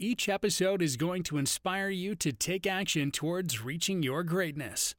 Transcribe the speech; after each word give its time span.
Each 0.00 0.28
episode 0.28 0.82
is 0.82 0.96
going 0.96 1.22
to 1.22 1.38
inspire 1.38 1.88
you 1.88 2.16
to 2.16 2.32
take 2.32 2.66
action 2.66 3.12
towards 3.12 3.62
reaching 3.62 4.02
your 4.02 4.24
greatness. 4.24 4.96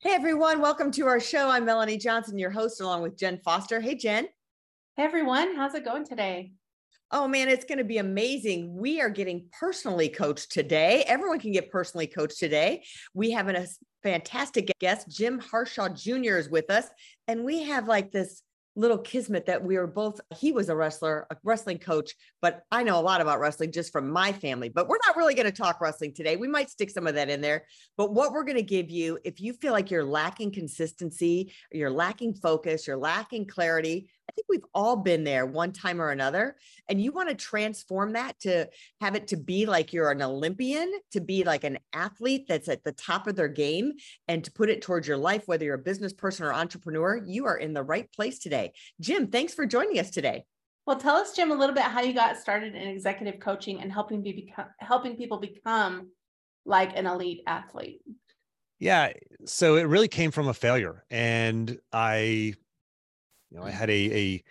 Hey 0.00 0.10
everyone, 0.10 0.60
welcome 0.60 0.90
to 0.90 1.06
our 1.06 1.18
show. 1.18 1.48
I'm 1.48 1.64
Melanie 1.64 1.96
Johnson, 1.96 2.38
your 2.38 2.50
host, 2.50 2.82
along 2.82 3.00
with 3.00 3.16
Jenn 3.16 3.40
Foster. 3.42 3.80
Hey 3.80 3.94
Jenn. 3.94 4.28
Hey 4.98 5.04
everyone, 5.04 5.56
how's 5.56 5.74
it 5.74 5.86
going 5.86 6.04
today? 6.04 6.52
Oh 7.10 7.26
man, 7.26 7.48
it's 7.48 7.64
going 7.64 7.78
to 7.78 7.84
be 7.84 7.96
amazing. 7.96 8.76
We 8.76 9.00
are 9.00 9.08
getting 9.08 9.48
personally 9.58 10.10
coached 10.10 10.52
today. 10.52 11.02
Everyone 11.06 11.40
can 11.40 11.52
get 11.52 11.72
personally 11.72 12.08
coached 12.08 12.38
today. 12.38 12.84
We 13.14 13.30
have 13.30 13.48
a 13.48 13.66
fantastic 14.02 14.70
guest, 14.80 15.08
Jim 15.08 15.38
Harshaw 15.38 15.88
Jr. 15.88 16.36
is 16.36 16.50
with 16.50 16.70
us, 16.70 16.84
and 17.26 17.42
we 17.42 17.62
have 17.62 17.88
like 17.88 18.12
this 18.12 18.42
little 18.78 18.98
kismet 18.98 19.46
that 19.46 19.62
we 19.62 19.76
were 19.76 19.88
both 19.88 20.20
he 20.36 20.52
was 20.52 20.68
a 20.68 20.76
wrestler 20.76 21.26
a 21.30 21.36
wrestling 21.42 21.78
coach 21.78 22.14
but 22.40 22.62
i 22.70 22.82
know 22.82 22.98
a 22.98 23.02
lot 23.02 23.20
about 23.20 23.40
wrestling 23.40 23.72
just 23.72 23.90
from 23.90 24.08
my 24.08 24.32
family 24.32 24.68
but 24.68 24.86
we're 24.86 24.98
not 25.04 25.16
really 25.16 25.34
going 25.34 25.44
to 25.44 25.52
talk 25.52 25.80
wrestling 25.80 26.14
today. 26.14 26.36
We 26.36 26.46
might 26.46 26.70
stick 26.70 26.88
some 26.90 27.06
of 27.06 27.14
that 27.16 27.28
in 27.28 27.40
there 27.40 27.64
but 27.96 28.14
what 28.14 28.32
we're 28.32 28.44
going 28.44 28.56
to 28.56 28.62
give 28.62 28.88
you 28.88 29.18
if 29.24 29.40
you 29.40 29.52
feel 29.52 29.72
like 29.72 29.90
you're 29.90 30.04
lacking 30.04 30.52
consistency 30.52 31.52
you're 31.72 31.90
lacking 31.90 32.34
focus 32.34 32.86
you're 32.86 32.96
lacking 32.96 33.46
clarity 33.46 34.10
think 34.38 34.46
we've 34.48 34.70
all 34.72 34.96
been 34.96 35.24
there 35.24 35.44
one 35.46 35.72
time 35.72 36.00
or 36.00 36.10
another. 36.10 36.56
And 36.88 37.02
you 37.02 37.10
want 37.10 37.28
to 37.28 37.34
transform 37.34 38.12
that 38.12 38.38
to 38.40 38.68
have 39.00 39.16
it 39.16 39.28
to 39.28 39.36
be 39.36 39.66
like 39.66 39.92
you're 39.92 40.12
an 40.12 40.22
Olympian, 40.22 40.92
to 41.12 41.20
be 41.20 41.42
like 41.42 41.64
an 41.64 41.78
athlete 41.92 42.46
that's 42.48 42.68
at 42.68 42.84
the 42.84 42.92
top 42.92 43.26
of 43.26 43.34
their 43.34 43.48
game, 43.48 43.94
and 44.28 44.44
to 44.44 44.52
put 44.52 44.70
it 44.70 44.80
towards 44.80 45.08
your 45.08 45.16
life, 45.16 45.42
whether 45.46 45.64
you're 45.64 45.74
a 45.74 45.78
business 45.78 46.12
person 46.12 46.46
or 46.46 46.52
entrepreneur, 46.52 47.20
you 47.26 47.46
are 47.46 47.56
in 47.56 47.72
the 47.72 47.82
right 47.82 48.10
place 48.12 48.38
today. 48.38 48.72
Jim, 49.00 49.26
thanks 49.26 49.54
for 49.54 49.66
joining 49.66 49.98
us 49.98 50.10
today. 50.10 50.44
Well, 50.86 50.98
tell 50.98 51.16
us, 51.16 51.34
Jim, 51.34 51.50
a 51.50 51.54
little 51.54 51.74
bit 51.74 51.84
how 51.84 52.00
you 52.00 52.14
got 52.14 52.38
started 52.38 52.76
in 52.76 52.88
executive 52.88 53.40
coaching 53.40 53.80
and 53.80 53.92
helping 53.92 54.22
be 54.22 54.32
become, 54.32 54.66
helping 54.78 55.16
people 55.16 55.38
become 55.38 56.10
like 56.64 56.96
an 56.96 57.06
elite 57.06 57.42
athlete. 57.46 58.00
Yeah, 58.78 59.12
so 59.44 59.74
it 59.74 59.82
really 59.82 60.06
came 60.06 60.30
from 60.30 60.46
a 60.46 60.54
failure, 60.54 61.04
and 61.10 61.76
I 61.92 62.54
you 63.50 63.58
know, 63.58 63.64
I 63.64 63.70
had 63.70 63.90
a, 63.90 64.16
a 64.16 64.44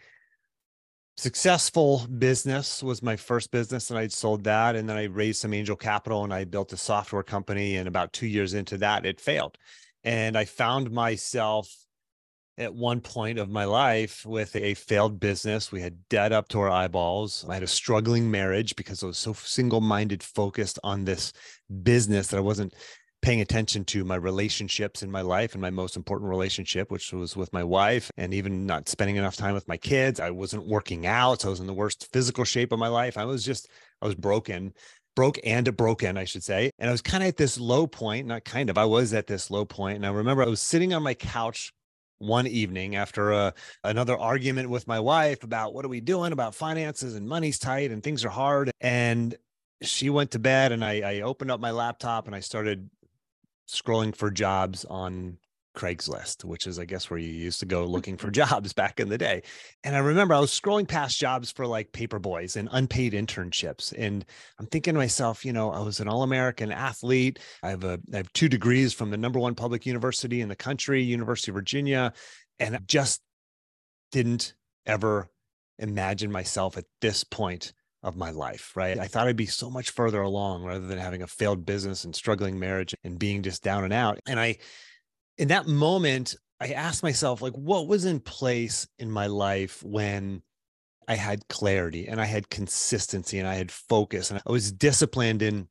successful 1.17 2.06
business 2.17 2.84
was 2.84 3.02
my 3.02 3.16
first 3.16 3.52
business 3.52 3.90
and 3.90 3.98
I 3.98 4.08
sold 4.08 4.44
that. 4.44 4.76
And 4.76 4.88
then 4.88 4.98
I 4.98 5.06
raised 5.06 5.42
some 5.42 5.53
angel 5.53 5.76
capital 5.76 6.23
and 6.23 6.34
I 6.34 6.45
built 6.45 6.73
a 6.73 6.78
software 6.78 7.23
company. 7.23 7.78
And 7.78 7.88
about 7.88 8.14
two 8.14 8.28
years 8.28 8.53
into 8.53 8.78
that, 8.78 9.06
it 9.06 9.20
failed. 9.20 9.58
And 10.03 10.38
I 10.38 10.45
found 10.45 10.92
myself 10.92 11.70
at 12.59 12.73
one 12.73 13.02
point 13.02 13.38
of 13.38 13.50
my 13.50 13.66
life 13.66 14.25
with 14.25 14.56
a 14.56 14.73
failed 14.73 15.20
business. 15.20 15.72
We 15.72 15.81
had 15.81 16.08
debt 16.09 16.31
up 16.31 16.48
to 16.50 16.59
our 16.59 16.70
eyeballs. 16.70 17.45
I 17.48 17.53
had 17.56 17.64
a 17.64 17.68
struggling 17.68 18.31
marriage 18.31 18.75
because 18.75 19.03
I 19.03 19.08
was 19.08 19.18
so 19.18 19.34
single 19.34 19.81
minded, 19.81 20.23
focused 20.23 20.80
on 20.84 21.06
this 21.06 21.34
business 21.84 22.28
that 22.28 22.38
I 22.38 22.42
wasn't 22.42 22.73
paying 23.21 23.41
attention 23.41 23.83
to 23.83 24.03
my 24.03 24.15
relationships 24.15 25.03
in 25.03 25.11
my 25.11 25.21
life 25.21 25.53
and 25.53 25.61
my 25.61 25.69
most 25.69 25.95
important 25.95 26.29
relationship, 26.29 26.91
which 26.91 27.11
was 27.11 27.35
with 27.35 27.51
my 27.51 27.63
wife, 27.63 28.11
and 28.17 28.33
even 28.33 28.66
not 28.66 28.88
spending 28.88 29.16
enough 29.16 29.35
time 29.35 29.53
with 29.53 29.67
my 29.67 29.78
kids. 29.78 30.19
I 30.19 30.29
wasn't 30.29 30.67
working 30.67 31.05
out. 31.05 31.41
So 31.41 31.50
I 31.50 31.51
was 31.51 31.59
in 31.59 31.67
the 31.67 31.73
worst 31.73 32.07
physical 32.11 32.44
shape 32.44 32.72
of 32.72 32.79
my 32.79 32.88
life. 32.88 33.17
I 33.17 33.25
was 33.25 33.44
just, 33.44 33.69
I 34.01 34.06
was 34.06 34.16
broken, 34.16 34.73
broke 35.16 35.39
and 35.44 35.75
broken, 35.75 36.17
I 36.17 36.25
should 36.25 36.44
say. 36.44 36.69
And 36.77 36.89
I 36.89 36.94
was 36.94 37.01
kind 37.01 37.23
of 37.23 37.29
at 37.29 37.38
this 37.38 37.59
low 37.59 37.88
point, 37.88 38.27
not 38.27 38.45
kind 38.45 38.69
of, 38.69 38.77
I 38.77 38.85
was 38.85 39.13
at 39.13 39.27
this 39.27 39.50
low 39.50 39.66
point. 39.66 39.97
And 39.97 40.06
I 40.06 40.09
remember 40.09 40.44
I 40.44 40.47
was 40.47 40.61
sitting 40.61 40.94
on 40.94 41.03
my 41.03 41.16
couch 41.16 41.73
one 42.19 42.47
evening 42.47 42.95
after 42.95 43.31
a, 43.31 43.38
uh, 43.38 43.51
another 43.83 44.17
argument 44.17 44.69
with 44.69 44.88
my 44.88 45.00
wife 45.00 45.44
about 45.44 45.73
what 45.73 45.85
are 45.85 45.89
we 45.89 46.01
doing 46.01 46.31
about 46.31 46.56
finances 46.56 47.16
and 47.16 47.27
money's 47.27 47.59
tight 47.59 47.91
and 47.91 48.03
things 48.03 48.23
are 48.25 48.29
hard. 48.29 48.72
And 48.81 49.35
she 49.81 50.09
went 50.09 50.31
to 50.31 50.39
bed 50.39 50.72
and 50.72 50.83
I, 50.83 51.01
I 51.01 51.22
opened 51.22 51.51
up 51.51 51.59
my 51.59 51.72
laptop 51.72 52.25
and 52.25 52.35
I 52.35 52.39
started 52.39 52.89
scrolling 53.67 54.16
for 54.16 54.31
jobs 54.31 54.85
on 54.85 55.38
Craigslist, 55.78 56.44
which 56.44 56.66
is, 56.66 56.79
I 56.79 56.85
guess, 56.85 57.09
where 57.09 57.19
you 57.19 57.29
used 57.29 57.59
to 57.59 57.66
go 57.67 57.85
looking 57.85 58.17
for 58.17 58.28
mm-hmm. 58.28 58.50
jobs 58.50 58.73
back 58.81 59.00
in 59.00 59.09
the 59.09 59.17
day. 59.17 59.44
And 59.83 59.95
I 59.95 60.00
remember 60.00 60.33
I 60.33 60.39
was 60.39 60.51
scrolling 60.51 60.88
past 60.88 61.19
jobs 61.19 61.51
for 61.51 61.67
like 61.67 61.91
paper 61.91 62.17
boys 62.17 62.56
and 62.56 62.67
unpaid 62.72 63.13
internships. 63.13 63.94
And 63.97 64.25
I'm 64.59 64.66
thinking 64.66 64.95
to 64.95 65.00
myself, 65.00 65.45
you 65.45 65.53
know, 65.53 65.72
I 65.72 65.79
was 65.81 66.00
an 66.00 66.07
all 66.07 66.23
American 66.23 66.72
athlete. 66.72 67.39
I 67.61 67.69
have 67.69 67.83
a, 67.83 68.00
I 68.11 68.17
have 68.17 68.33
two 68.33 68.50
degrees 68.50 68.94
from 68.94 69.11
the 69.11 69.17
number 69.17 69.39
one 69.39 69.53
public 69.53 69.85
university 69.85 70.41
in 70.41 70.50
the 70.50 70.56
country, 70.56 71.03
University 71.03 71.51
of 71.51 71.56
Virginia. 71.56 72.11
And 72.59 72.75
I 72.75 72.79
just 72.88 73.22
didn't 74.11 74.56
ever 74.88 75.29
imagine 75.77 76.31
myself 76.31 76.77
at 76.77 76.85
this 77.01 77.23
point 77.23 77.73
of 78.07 78.16
my 78.16 78.31
life, 78.31 78.72
right? 78.75 78.97
I 78.97 79.07
thought 79.07 79.28
I'd 79.28 79.35
be 79.35 79.45
so 79.45 79.69
much 79.69 79.91
further 79.91 80.22
along 80.22 80.63
rather 80.63 80.88
than 80.88 80.97
having 80.97 81.22
a 81.22 81.28
failed 81.28 81.66
business 81.66 82.06
and 82.06 82.16
struggling 82.16 82.57
marriage 82.57 82.95
and 83.03 83.19
being 83.19 83.44
just 83.44 83.63
down 83.63 83.84
and 83.84 83.94
out. 83.94 84.19
And 84.25 84.40
I, 84.40 84.57
in 85.38 85.50
that 85.50 85.68
moment, 85.68 86.35
I 86.59 86.69
asked 86.69 87.03
myself, 87.03 87.41
like, 87.41 87.53
what 87.53 87.88
was 87.88 88.06
in 88.06 88.19
place 88.19 88.88
in 88.97 89.12
my 89.12 89.28
life 89.28 89.84
when 89.84 90.41
I 91.07 91.16
had 91.16 91.47
clarity 91.50 92.07
and 92.07 92.19
I 92.22 92.25
had 92.25 92.50
consistency 92.50 93.40
and 93.40 93.47
I 93.47 93.56
had 93.56 93.72
focus 93.72 94.31
and 94.31 94.41
I 94.45 94.51
was 94.51 94.72
disciplined 94.72 95.41
in 95.41 95.68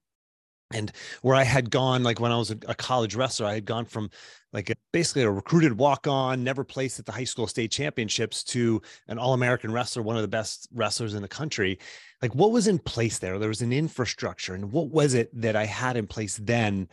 and 0.72 0.90
where 1.22 1.36
I 1.36 1.44
had 1.44 1.70
gone, 1.70 2.02
like 2.02 2.18
when 2.18 2.32
I 2.32 2.38
was 2.38 2.50
a, 2.50 2.56
college 2.74 3.14
wrestler, 3.14 3.46
I 3.46 3.54
had 3.54 3.66
gone 3.66 3.84
from 3.84 4.10
like 4.52 4.68
a, 4.70 4.74
basically 4.92 5.22
a 5.22 5.30
recruited 5.30 5.78
walk 5.78 6.08
on, 6.08 6.42
never 6.42 6.64
placed 6.64 6.98
at 6.98 7.06
the 7.06 7.12
high 7.12 7.24
school 7.24 7.46
state 7.46 7.70
championships 7.70 8.42
to 8.44 8.82
an 9.06 9.18
all 9.18 9.32
American 9.32 9.70
wrestler, 9.70 10.02
one 10.02 10.16
of 10.16 10.22
the 10.22 10.28
best 10.28 10.68
wrestlers 10.72 11.14
in 11.14 11.22
the 11.22 11.28
country. 11.28 11.78
Like, 12.22 12.34
what 12.34 12.52
was 12.52 12.66
in 12.66 12.78
place 12.78 13.18
there? 13.18 13.38
There 13.38 13.48
was 13.48 13.62
an 13.62 13.72
infrastructure. 13.72 14.54
And 14.54 14.72
what 14.72 14.88
was 14.88 15.14
it 15.14 15.30
that 15.40 15.56
I 15.56 15.66
had 15.66 15.96
in 15.96 16.06
place 16.06 16.36
then 16.36 16.88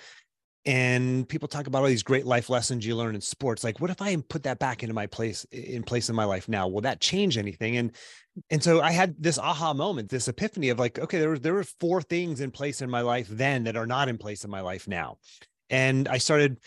and 0.66 1.28
people 1.28 1.48
talk 1.48 1.68
about 1.68 1.80
all 1.80 1.88
these 1.88 2.04
great 2.04 2.26
life 2.26 2.50
lessons 2.50 2.86
you 2.86 2.96
learn 2.96 3.16
in 3.16 3.22
sports 3.22 3.64
like 3.64 3.80
what 3.80 3.90
if 3.90 4.02
i 4.02 4.16
put 4.30 4.44
that 4.44 4.60
back 4.60 4.82
into 4.82 4.94
my 4.94 5.06
place 5.06 5.46
in 5.52 5.84
place 5.84 6.10
in 6.10 6.16
my 6.16 6.24
life 6.24 6.48
now 6.48 6.68
will 6.68 6.82
that 6.82 7.02
change 7.02 7.38
anything 7.38 7.78
and 7.78 7.92
and 8.50 8.64
so 8.64 8.82
i 8.82 8.92
had 8.92 9.16
this 9.20 9.38
aha 9.38 9.74
moment 9.74 10.10
this 10.10 10.28
epiphany 10.28 10.70
of 10.70 10.80
like 10.80 11.00
okay 11.00 11.20
there 11.20 11.30
were 11.30 11.40
there 11.40 11.54
were 11.54 11.66
four 11.80 12.02
things 12.02 12.40
in 12.40 12.50
place 12.50 12.82
in 12.82 12.90
my 12.90 13.02
life 13.02 13.28
then 13.30 13.64
that 13.66 13.76
are 13.76 13.88
not 13.88 14.08
in 14.08 14.18
place 14.18 14.44
in 14.44 14.50
my 14.50 14.62
life 14.62 14.88
now 14.88 15.18
and 15.70 16.08
i 16.08 16.18
started 16.18 16.58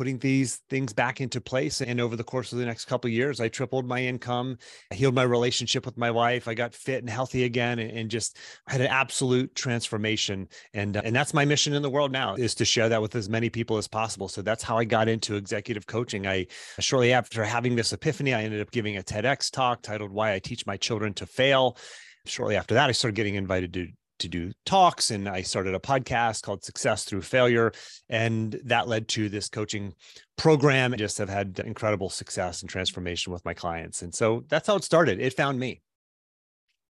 putting 0.00 0.18
these 0.20 0.62
things 0.70 0.94
back 0.94 1.20
into 1.20 1.42
place. 1.42 1.82
And 1.82 2.00
over 2.00 2.16
the 2.16 2.24
course 2.24 2.54
of 2.54 2.58
the 2.58 2.64
next 2.64 2.86
couple 2.86 3.10
years, 3.10 3.38
I 3.38 3.48
tripled 3.48 3.86
my 3.86 4.02
income, 4.02 4.56
I 4.90 4.94
healed 4.94 5.14
my 5.14 5.24
relationship 5.24 5.84
with 5.84 5.98
my 5.98 6.10
wife, 6.10 6.48
I 6.48 6.54
got 6.54 6.74
fit 6.74 7.02
and 7.02 7.10
healthy 7.10 7.44
again, 7.44 7.78
and, 7.78 7.90
and 7.90 8.10
just 8.10 8.38
had 8.66 8.80
an 8.80 8.86
absolute 8.86 9.54
transformation. 9.54 10.48
And 10.72 10.96
uh, 10.96 11.02
and 11.04 11.14
that's 11.14 11.34
my 11.34 11.44
mission 11.44 11.74
in 11.74 11.82
the 11.82 11.90
world 11.90 12.12
now 12.12 12.34
is 12.34 12.54
to 12.54 12.64
share 12.64 12.88
that 12.88 13.02
with 13.02 13.14
as 13.14 13.28
many 13.28 13.50
people 13.50 13.76
as 13.76 13.86
possible. 13.88 14.26
So 14.26 14.40
that's 14.40 14.62
how 14.62 14.78
I 14.78 14.84
got 14.84 15.06
into 15.06 15.36
executive 15.36 15.86
coaching. 15.86 16.26
I 16.26 16.46
shortly 16.78 17.12
after 17.12 17.44
having 17.44 17.76
this 17.76 17.92
epiphany, 17.92 18.32
I 18.32 18.44
ended 18.44 18.62
up 18.62 18.70
giving 18.70 18.96
a 18.96 19.02
TEDx 19.02 19.50
talk 19.50 19.82
titled 19.82 20.12
"Why 20.12 20.32
I 20.32 20.38
Teach 20.38 20.64
My 20.64 20.78
Children 20.78 21.12
to 21.12 21.26
Fail." 21.26 21.76
Shortly 22.24 22.56
after 22.56 22.72
that, 22.72 22.88
I 22.88 22.92
started 22.92 23.16
getting 23.16 23.34
invited 23.34 23.74
to 23.74 23.88
to 24.20 24.28
do 24.28 24.52
talks 24.64 25.10
and 25.10 25.28
I 25.28 25.42
started 25.42 25.74
a 25.74 25.78
podcast 25.78 26.42
called 26.42 26.64
Success 26.64 27.04
Through 27.04 27.22
Failure. 27.22 27.72
And 28.08 28.60
that 28.64 28.88
led 28.88 29.08
to 29.08 29.28
this 29.28 29.48
coaching 29.48 29.94
program. 30.36 30.94
I 30.94 30.96
just 30.96 31.18
have 31.18 31.28
had 31.28 31.60
incredible 31.64 32.10
success 32.10 32.62
and 32.62 32.70
transformation 32.70 33.32
with 33.32 33.44
my 33.44 33.54
clients. 33.54 34.02
And 34.02 34.14
so 34.14 34.44
that's 34.48 34.66
how 34.66 34.76
it 34.76 34.84
started. 34.84 35.20
It 35.20 35.34
found 35.34 35.58
me. 35.58 35.82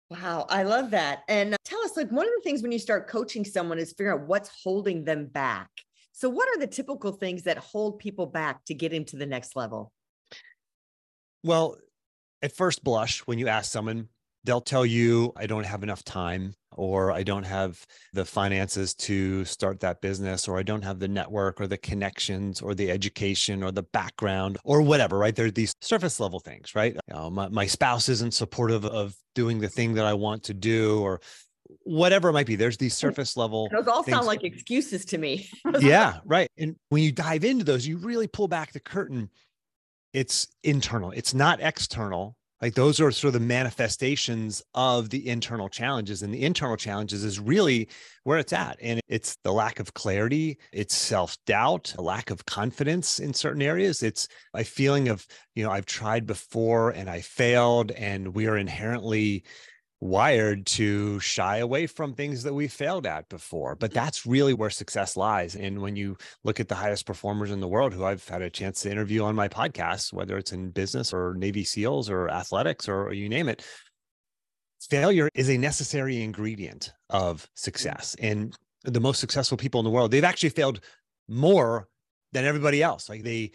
Wow, 0.10 0.46
I 0.50 0.64
love 0.64 0.92
that. 0.92 1.24
And 1.28 1.54
uh, 1.54 1.58
tell 1.66 1.82
us 1.82 1.98
like 1.98 2.10
one 2.10 2.26
of 2.26 2.32
the 2.38 2.42
things 2.44 2.62
when 2.62 2.72
you 2.72 2.80
start 2.80 3.08
coaching 3.08 3.44
someone 3.44 3.78
is 3.78 3.92
figure 3.92 4.14
out 4.14 4.28
what's 4.28 4.50
holding 4.64 5.04
them 5.04 5.26
back. 5.26 5.70
So 6.14 6.30
what 6.30 6.48
are 6.50 6.60
the 6.60 6.68
typical 6.68 7.12
things 7.12 7.44
that 7.44 7.58
hold 7.58 8.00
people 8.00 8.26
back 8.26 8.64
to 8.66 8.74
get 8.74 8.94
into 8.94 9.18
the 9.18 9.26
next 9.26 9.56
level? 9.56 9.92
Well, 11.44 11.78
at 12.42 12.56
first 12.56 12.84
blush, 12.84 13.20
when 13.22 13.38
you 13.38 13.48
ask 13.48 13.72
someone, 13.72 14.08
they'll 14.44 14.62
tell 14.62 14.86
you, 14.86 15.34
I 15.36 15.46
don't 15.48 15.66
have 15.66 15.84
enough 15.84 16.04
time, 16.04 16.54
or 16.72 17.12
I 17.12 17.24
don't 17.24 17.44
have 17.44 17.84
the 18.14 18.24
finances 18.24 18.94
to 18.96 19.44
start 19.46 19.80
that 19.82 20.00
business, 20.02 20.48
or 20.48 20.58
I 20.58 20.64
don't 20.64 20.84
have 20.84 21.00
the 21.00 21.08
network 21.08 21.60
or 21.60 21.68
the 21.68 21.78
connections 21.78 22.62
or 22.62 22.76
the 22.76 22.92
education 22.92 23.64
or 23.64 23.72
the 23.72 23.84
background 23.84 24.58
or 24.64 24.82
whatever, 24.82 25.18
right? 25.18 25.36
There 25.36 25.48
are 25.48 25.52
these 25.52 25.74
surface 25.82 26.20
level 26.20 26.40
things, 26.40 26.76
right? 26.76 26.94
You 26.94 27.14
know, 27.14 27.30
my, 27.30 27.50
my 27.50 27.66
spouse 27.66 28.10
isn't 28.10 28.34
supportive 28.34 28.86
of 28.86 29.16
doing 29.36 29.60
the 29.60 29.70
thing 29.70 29.96
that 29.96 30.06
I 30.06 30.14
want 30.14 30.44
to 30.44 30.54
do, 30.54 31.00
or 31.02 31.20
whatever 31.84 32.30
it 32.30 32.34
might 32.34 32.48
be. 32.48 32.56
There's 32.56 32.78
these 32.78 32.96
surface 32.96 33.36
level. 33.36 33.70
Those 33.72 33.88
all 33.88 34.04
things. 34.04 34.16
sound 34.16 34.28
like 34.28 34.44
excuses 34.44 35.06
to 35.06 35.18
me. 35.18 35.50
yeah, 35.80 36.20
right. 36.26 36.50
And 36.58 36.76
when 36.90 37.04
you 37.04 37.12
dive 37.12 37.44
into 37.44 37.66
those, 37.66 37.86
you 37.86 37.98
really 37.98 38.28
pull 38.28 38.48
back 38.48 38.72
the 38.72 38.80
curtain. 38.80 39.30
It's 40.14 40.48
internal. 40.64 41.12
It's 41.12 41.34
not 41.34 41.60
external. 41.62 42.37
Like 42.62 42.74
those 42.74 43.00
are 43.00 43.12
sort 43.12 43.36
of 43.36 43.40
the 43.40 43.46
manifestations 43.46 44.64
of 44.74 45.10
the 45.10 45.28
internal 45.28 45.70
challenges. 45.70 46.24
And 46.24 46.34
the 46.34 46.44
internal 46.44 46.76
challenges 46.76 47.24
is 47.24 47.40
really 47.40 47.88
where 48.24 48.40
it's 48.40 48.54
at. 48.54 48.78
And 48.82 49.00
it's 49.08 49.38
the 49.44 49.54
lack 49.54 49.80
of 49.80 49.94
clarity, 49.94 50.58
it's 50.72 50.96
self 50.96 51.38
doubt, 51.46 51.94
a 51.98 52.02
lack 52.02 52.32
of 52.32 52.46
confidence 52.46 53.20
in 53.20 53.34
certain 53.34 53.62
areas. 53.62 54.02
It's 54.02 54.28
a 54.54 54.64
feeling 54.64 55.08
of, 55.08 55.26
you 55.54 55.64
know, 55.64 55.72
I've 55.72 55.86
tried 55.86 56.26
before 56.26 56.92
and 56.92 57.10
I 57.10 57.22
failed, 57.22 57.92
and 57.92 58.34
we 58.34 58.48
are 58.48 58.58
inherently 58.58 59.44
wired 60.00 60.66
to 60.66 61.20
shy 61.20 61.58
away 61.58 61.88
from 61.88 62.14
things 62.14 62.44
that 62.44 62.54
we 62.54 62.68
failed 62.68 63.08
at 63.08 63.28
before. 63.30 63.76
But 63.76 63.92
mm. 63.92 63.96
that's 63.96 64.26
really 64.26 64.54
where 64.54 64.70
success 64.70 65.18
lies. 65.18 65.56
And 65.56 65.82
when 65.82 65.96
you 65.96 66.18
look 66.44 66.60
at 66.60 66.68
the 66.68 66.76
highest 66.76 67.06
performers 67.06 67.52
in 67.52 67.60
the 67.60 67.68
world 67.68 67.94
who 67.94 68.06
I've 68.06 68.28
had 68.28 68.42
a 68.42 68.50
chance 68.50 68.82
to 68.82 68.92
interview 68.92 69.24
on 69.24 69.36
my 69.36 69.48
podcast, 69.48 70.14
whether 70.14 70.38
it's 70.38 70.52
in 70.52 70.70
business 70.70 71.14
or 71.14 71.34
Navy 71.36 71.64
SEALs 71.64 72.10
or 72.10 72.30
athletics 72.30 72.88
or, 72.88 73.08
or 73.08 73.14
you 73.14 73.28
name 73.28 73.50
it, 73.50 73.66
failure 74.90 75.30
is 75.34 75.50
a 75.50 75.58
necessary 75.58 76.22
ingredient 76.22 76.92
of 77.10 77.44
mm. 77.44 77.48
success. 77.56 78.16
And 78.20 78.56
the 78.84 79.02
most 79.02 79.20
successful 79.20 79.58
people 79.58 79.80
in 79.80 79.86
the 79.86 79.92
world, 79.92 80.12
they've 80.12 80.24
actually 80.24 80.50
failed 80.50 80.80
more 81.28 81.88
than 82.34 82.46
everybody 82.46 82.84
else. 82.84 83.10
Like 83.10 83.24
they, 83.24 83.52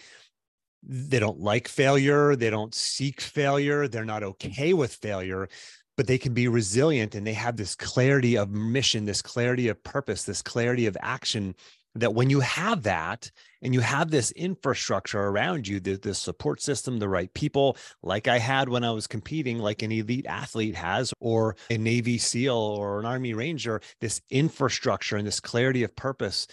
they 0.82 1.20
don't 1.20 1.38
like 1.38 1.68
failure. 1.68 2.34
They 2.34 2.50
don't 2.50 2.74
seek 2.74 3.20
failure. 3.20 3.86
They're 3.86 4.04
not 4.04 4.24
okay 4.24 4.72
with 4.72 4.92
failure 4.94 5.48
but 5.96 6.06
they 6.06 6.18
can 6.18 6.34
be 6.34 6.48
resilient 6.48 7.14
and 7.14 7.26
they 7.26 7.32
have 7.34 7.56
this 7.56 7.74
clarity 7.74 8.36
of 8.36 8.50
mission, 8.50 9.04
this 9.04 9.22
clarity 9.22 9.68
of 9.68 9.82
purpose, 9.82 10.24
this 10.24 10.42
clarity 10.42 10.86
of 10.86 10.96
action. 11.00 11.54
That 11.94 12.14
when 12.14 12.30
you 12.30 12.40
have 12.40 12.84
that 12.84 13.30
and 13.60 13.74
you 13.74 13.80
have 13.80 14.10
this 14.10 14.30
infrastructure 14.30 15.20
around 15.20 15.68
you, 15.68 15.78
the, 15.78 15.96
the 15.96 16.14
support 16.14 16.62
system, 16.62 16.98
the 16.98 17.08
right 17.08 17.32
people, 17.34 17.76
like 18.02 18.28
I 18.28 18.38
had 18.38 18.70
when 18.70 18.82
I 18.82 18.92
was 18.92 19.06
competing, 19.06 19.58
like 19.58 19.82
an 19.82 19.92
elite 19.92 20.24
athlete 20.26 20.74
has, 20.74 21.12
or 21.20 21.54
a 21.68 21.76
Navy 21.76 22.16
SEAL 22.16 22.56
or 22.56 22.98
an 22.98 23.04
Army 23.04 23.34
Ranger, 23.34 23.82
this 24.00 24.22
infrastructure 24.30 25.16
and 25.16 25.26
this 25.26 25.38
clarity 25.38 25.82
of 25.82 25.94
purpose 25.94 26.46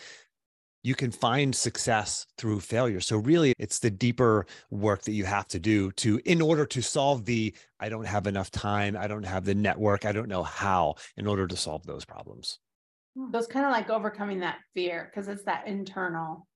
you 0.84 0.96
can 0.96 1.12
find 1.12 1.56
success 1.56 2.26
through 2.38 2.60
failure. 2.60 3.00
So 3.02 3.18
really 3.18 3.54
it's 3.58 3.80
the 3.80 3.92
deeper 3.92 4.46
work 4.70 5.04
that 5.04 5.14
you 5.14 5.26
have 5.26 5.48
to 5.48 5.60
do 5.60 5.92
to 5.94 6.20
in 6.26 6.42
order 6.42 6.66
to 6.68 6.82
solve 6.82 7.26
the 7.26 7.54
I 7.80 7.90
don't 7.90 8.08
have 8.08 8.28
enough 8.28 8.52
time, 8.52 8.98
I 8.98 9.08
don't 9.08 9.26
have 9.26 9.46
the 9.46 9.56
network, 9.56 10.06
I 10.06 10.12
don't 10.12 10.30
know 10.30 10.44
how 10.44 10.96
in 11.18 11.28
order 11.28 11.48
to 11.48 11.56
solve 11.56 11.86
those 11.86 12.06
problems. 12.06 12.60
So 13.16 13.38
it's 13.38 13.48
kind 13.48 13.66
of 13.66 13.72
like 13.72 13.90
overcoming 13.90 14.40
that 14.40 14.60
fear 14.74 15.10
because 15.10 15.28
it's 15.28 15.44
that 15.44 15.68
internal 15.68 16.48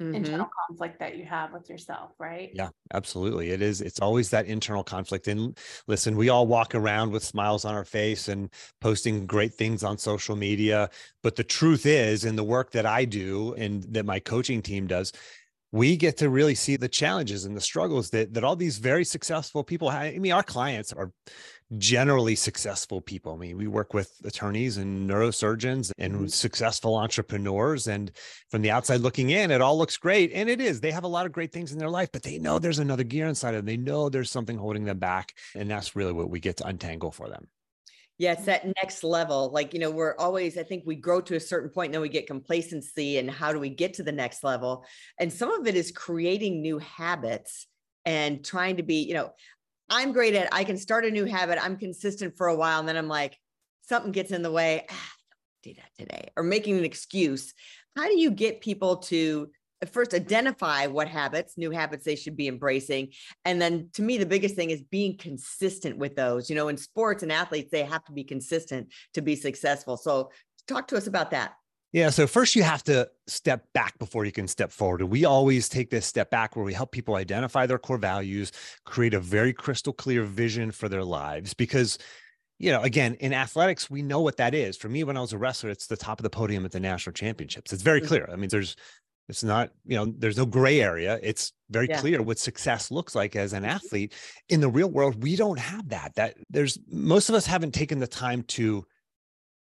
mm-hmm. 0.00 0.14
internal 0.14 0.48
conflict 0.68 0.98
that 0.98 1.16
you 1.16 1.24
have 1.24 1.52
with 1.52 1.68
yourself, 1.68 2.12
right? 2.18 2.50
Yeah, 2.52 2.68
absolutely. 2.92 3.50
It 3.50 3.62
is. 3.62 3.80
It's 3.80 4.00
always 4.00 4.30
that 4.30 4.46
internal 4.46 4.84
conflict. 4.84 5.28
And 5.28 5.58
listen, 5.86 6.16
we 6.16 6.28
all 6.28 6.46
walk 6.46 6.74
around 6.74 7.12
with 7.12 7.24
smiles 7.24 7.64
on 7.64 7.74
our 7.74 7.84
face 7.84 8.28
and 8.28 8.50
posting 8.80 9.26
great 9.26 9.54
things 9.54 9.82
on 9.82 9.98
social 9.98 10.36
media. 10.36 10.90
But 11.22 11.36
the 11.36 11.44
truth 11.44 11.86
is, 11.86 12.24
in 12.24 12.36
the 12.36 12.44
work 12.44 12.70
that 12.72 12.86
I 12.86 13.04
do 13.04 13.54
and 13.54 13.82
that 13.94 14.06
my 14.06 14.18
coaching 14.18 14.62
team 14.62 14.86
does, 14.86 15.12
we 15.76 15.96
get 15.96 16.16
to 16.16 16.30
really 16.30 16.54
see 16.54 16.76
the 16.76 16.88
challenges 16.88 17.44
and 17.44 17.56
the 17.56 17.60
struggles 17.60 18.10
that 18.10 18.32
that 18.34 18.44
all 18.44 18.56
these 18.56 18.78
very 18.78 19.04
successful 19.04 19.62
people 19.62 19.90
have. 19.90 20.14
I 20.14 20.18
mean, 20.18 20.32
our 20.32 20.42
clients 20.42 20.92
are 20.92 21.12
generally 21.78 22.36
successful 22.36 23.00
people. 23.00 23.34
I 23.34 23.36
mean, 23.36 23.58
we 23.58 23.66
work 23.66 23.92
with 23.92 24.12
attorneys 24.24 24.76
and 24.76 25.08
neurosurgeons 25.08 25.90
and 25.98 26.14
mm-hmm. 26.14 26.26
successful 26.28 26.94
entrepreneurs. 26.96 27.88
And 27.88 28.10
from 28.50 28.62
the 28.62 28.70
outside 28.70 29.00
looking 29.00 29.30
in, 29.30 29.50
it 29.50 29.60
all 29.60 29.76
looks 29.76 29.96
great. 29.96 30.32
And 30.32 30.48
it 30.48 30.60
is. 30.60 30.80
They 30.80 30.92
have 30.92 31.04
a 31.04 31.08
lot 31.08 31.26
of 31.26 31.32
great 31.32 31.52
things 31.52 31.72
in 31.72 31.78
their 31.78 31.90
life, 31.90 32.10
but 32.12 32.22
they 32.22 32.38
know 32.38 32.58
there's 32.58 32.78
another 32.78 33.04
gear 33.04 33.26
inside 33.26 33.54
of 33.54 33.56
them. 33.56 33.66
They 33.66 33.76
know 33.76 34.08
there's 34.08 34.30
something 34.30 34.56
holding 34.56 34.84
them 34.84 34.98
back. 34.98 35.32
And 35.54 35.70
that's 35.70 35.96
really 35.96 36.12
what 36.12 36.30
we 36.30 36.40
get 36.40 36.56
to 36.58 36.66
untangle 36.66 37.10
for 37.10 37.28
them. 37.28 37.48
Yeah, 38.18 38.32
it's 38.32 38.46
that 38.46 38.66
next 38.82 39.04
level. 39.04 39.50
Like, 39.50 39.74
you 39.74 39.80
know, 39.80 39.90
we're 39.90 40.16
always, 40.18 40.56
I 40.56 40.62
think 40.62 40.84
we 40.86 40.96
grow 40.96 41.20
to 41.20 41.36
a 41.36 41.40
certain 41.40 41.68
point, 41.68 41.88
and 41.88 41.94
then 41.94 42.00
we 42.00 42.08
get 42.08 42.26
complacency. 42.26 43.18
And 43.18 43.30
how 43.30 43.52
do 43.52 43.58
we 43.58 43.68
get 43.68 43.94
to 43.94 44.02
the 44.02 44.12
next 44.12 44.42
level? 44.42 44.86
And 45.20 45.30
some 45.32 45.52
of 45.52 45.66
it 45.66 45.76
is 45.76 45.90
creating 45.90 46.62
new 46.62 46.78
habits 46.78 47.66
and 48.06 48.44
trying 48.44 48.78
to 48.78 48.82
be, 48.82 49.02
you 49.02 49.14
know, 49.14 49.32
I'm 49.90 50.12
great 50.12 50.34
at 50.34 50.48
I 50.52 50.64
can 50.64 50.78
start 50.78 51.04
a 51.04 51.10
new 51.10 51.26
habit. 51.26 51.62
I'm 51.62 51.76
consistent 51.76 52.36
for 52.36 52.48
a 52.48 52.56
while 52.56 52.80
and 52.80 52.88
then 52.88 52.96
I'm 52.96 53.08
like 53.08 53.36
something 53.82 54.12
gets 54.12 54.32
in 54.32 54.42
the 54.42 54.50
way. 54.50 54.86
Ah, 54.90 55.12
do 55.62 55.74
that 55.74 55.90
today 55.98 56.30
or 56.36 56.42
making 56.42 56.78
an 56.78 56.84
excuse. 56.84 57.54
How 57.96 58.06
do 58.06 58.18
you 58.18 58.30
get 58.30 58.60
people 58.60 58.98
to 58.98 59.50
first 59.92 60.14
identify 60.14 60.86
what 60.86 61.08
habits, 61.08 61.58
new 61.58 61.70
habits 61.70 62.04
they 62.04 62.16
should 62.16 62.36
be 62.36 62.48
embracing 62.48 63.08
and 63.44 63.60
then 63.60 63.90
to 63.92 64.02
me 64.02 64.18
the 64.18 64.26
biggest 64.26 64.54
thing 64.54 64.70
is 64.70 64.82
being 64.82 65.16
consistent 65.16 65.98
with 65.98 66.16
those. 66.16 66.48
You 66.48 66.56
know, 66.56 66.68
in 66.68 66.76
sports 66.76 67.22
and 67.22 67.30
athletes 67.30 67.70
they 67.70 67.82
have 67.82 68.04
to 68.04 68.12
be 68.12 68.24
consistent 68.24 68.92
to 69.14 69.22
be 69.22 69.36
successful. 69.36 69.96
So 69.96 70.30
talk 70.66 70.88
to 70.88 70.96
us 70.96 71.06
about 71.06 71.30
that. 71.32 71.52
Yeah. 71.92 72.10
So 72.10 72.26
first 72.26 72.56
you 72.56 72.62
have 72.62 72.82
to 72.84 73.08
step 73.26 73.64
back 73.72 73.98
before 73.98 74.24
you 74.24 74.32
can 74.32 74.48
step 74.48 74.70
forward. 74.70 75.02
We 75.02 75.24
always 75.24 75.68
take 75.68 75.88
this 75.88 76.04
step 76.04 76.30
back 76.30 76.54
where 76.56 76.64
we 76.64 76.74
help 76.74 76.92
people 76.92 77.14
identify 77.14 77.66
their 77.66 77.78
core 77.78 77.96
values, 77.96 78.52
create 78.84 79.14
a 79.14 79.20
very 79.20 79.52
crystal 79.52 79.92
clear 79.92 80.24
vision 80.24 80.72
for 80.72 80.88
their 80.88 81.04
lives. 81.04 81.54
Because, 81.54 81.98
you 82.58 82.70
know, 82.70 82.82
again, 82.82 83.14
in 83.20 83.32
athletics, 83.32 83.88
we 83.88 84.02
know 84.02 84.20
what 84.20 84.36
that 84.38 84.54
is. 84.54 84.76
For 84.76 84.88
me, 84.88 85.04
when 85.04 85.16
I 85.16 85.20
was 85.20 85.32
a 85.32 85.38
wrestler, 85.38 85.70
it's 85.70 85.86
the 85.86 85.96
top 85.96 86.18
of 86.18 86.22
the 86.22 86.30
podium 86.30 86.64
at 86.64 86.72
the 86.72 86.80
national 86.80 87.14
championships. 87.14 87.72
It's 87.72 87.82
very 87.82 88.02
mm. 88.02 88.08
clear. 88.08 88.28
I 88.30 88.36
mean, 88.36 88.50
there's 88.50 88.76
it's 89.28 89.42
not, 89.42 89.70
you 89.84 89.96
know, 89.96 90.12
there's 90.16 90.36
no 90.36 90.46
gray 90.46 90.80
area. 90.80 91.18
It's 91.22 91.52
very 91.70 91.88
yeah. 91.88 92.00
clear 92.00 92.22
what 92.22 92.38
success 92.38 92.90
looks 92.90 93.14
like 93.14 93.34
as 93.34 93.52
an 93.52 93.62
mm-hmm. 93.62 93.72
athlete. 93.72 94.14
In 94.48 94.60
the 94.60 94.68
real 94.68 94.88
world, 94.88 95.22
we 95.22 95.36
don't 95.36 95.58
have 95.58 95.88
that. 95.88 96.14
That 96.14 96.36
there's 96.48 96.78
most 96.88 97.28
of 97.28 97.34
us 97.34 97.46
haven't 97.46 97.74
taken 97.74 97.98
the 97.98 98.06
time 98.06 98.42
to 98.44 98.84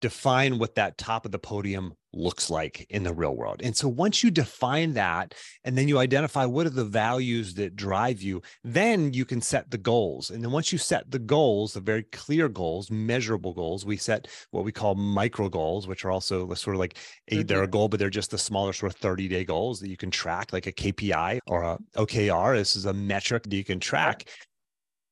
define 0.02 0.58
what 0.58 0.76
that 0.76 0.98
top 0.98 1.26
of 1.26 1.32
the 1.32 1.40
podium 1.40 1.94
looks 2.14 2.50
like 2.50 2.86
in 2.90 3.04
the 3.04 3.14
real 3.14 3.36
world. 3.36 3.62
And 3.64 3.76
so 3.76 3.88
once 3.88 4.24
you 4.24 4.32
define 4.32 4.94
that 4.94 5.34
and 5.64 5.78
then 5.78 5.88
you 5.88 6.00
identify 6.00 6.46
what 6.46 6.66
are 6.66 6.72
the 6.72 6.84
values 6.84 7.54
that 7.54 7.76
drive 7.76 8.22
you, 8.22 8.42
then 8.64 9.14
you 9.14 9.24
can 9.24 9.42
set 9.42 9.72
the 9.72 9.78
goals. 9.78 10.30
And 10.30 10.44
then 10.44 10.52
once 10.52 10.72
you 10.72 10.78
set 10.78 11.10
the 11.10 11.20
goals, 11.20 11.74
the 11.74 11.80
very 11.80 12.04
clear 12.04 12.50
goals, 12.50 12.92
measurable 12.92 13.54
goals, 13.54 13.86
we 13.86 13.96
set 13.96 14.28
what 14.50 14.66
we 14.66 14.72
call 14.72 14.96
micro 14.96 15.48
goals, 15.48 15.88
which 15.88 16.04
are 16.04 16.12
also 16.12 16.52
sort 16.54 16.76
of 16.76 16.80
like 16.80 16.98
a, 17.30 17.36
mm-hmm. 17.36 17.48
they're 17.48 17.64
a 17.64 17.68
goal, 17.68 17.88
but 17.88 18.00
they're 18.00 18.10
just 18.10 18.32
the 18.32 18.38
smaller 18.38 18.74
sort 18.74 18.92
of 18.94 19.00
30 19.00 19.28
day 19.28 19.46
goals 19.46 19.80
that 19.80 19.90
you 19.90 19.98
can 19.98 20.12
track, 20.12 20.52
like 20.52 20.68
a 20.68 20.74
KPI 20.74 21.40
or 21.48 21.64
a 21.64 21.78
OKR. 21.96 22.58
This 22.58 22.76
is 22.76 22.86
a 22.86 22.94
metric 22.94 23.44
that 23.44 23.54
you 23.54 23.64
can 23.64 23.80
track. 23.80 24.28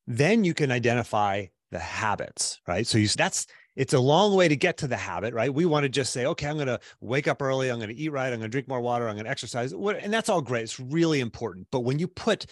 Then 0.08 0.44
you 0.44 0.54
can 0.54 0.72
identify 0.72 1.46
the 1.72 1.80
habits, 1.80 2.60
right? 2.68 2.86
So 2.86 2.98
you 2.98 3.08
that's 3.08 3.46
it's 3.80 3.94
a 3.94 4.00
long 4.00 4.36
way 4.36 4.50
to 4.50 4.58
get 4.58 4.76
to 4.80 4.88
the 4.88 4.98
habit, 4.98 5.34
right? 5.34 5.54
We 5.54 5.66
want 5.66 5.84
to 5.84 5.90
just 5.90 6.12
say, 6.12 6.26
okay, 6.26 6.48
I'm 6.48 6.58
going 6.58 6.68
to 6.68 6.82
wake 7.00 7.30
up 7.30 7.42
early, 7.42 7.72
I'm 7.72 7.78
going 7.78 7.88
to 7.88 7.96
eat 7.96 8.10
right, 8.10 8.28
I'm 8.28 8.40
going 8.40 8.42
to 8.42 8.50
drink 8.50 8.68
more 8.68 8.82
water, 8.82 9.08
I'm 9.08 9.16
going 9.16 9.24
to 9.24 9.32
exercise, 9.32 9.72
and 9.72 10.14
that's 10.14 10.28
all 10.28 10.42
great. 10.42 10.64
It's 10.64 10.82
really 10.82 11.22
important. 11.22 11.68
But 11.72 11.80
when 11.80 11.98
you 11.98 12.10
put 12.10 12.46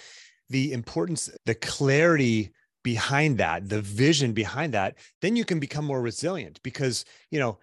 the 0.49 0.71
importance, 0.71 1.29
the 1.45 1.53
clarity 1.53 2.51
behind 2.81 3.39
that, 3.39 3.67
the 3.67 3.81
vision 3.81 4.31
behind 4.31 4.73
that, 4.73 4.95
then 5.21 5.35
you 5.35 5.43
can 5.43 5.59
become 5.59 5.83
more 5.83 6.01
resilient 6.01 6.61
because, 6.63 7.03
you 7.29 7.41
know, 7.41 7.59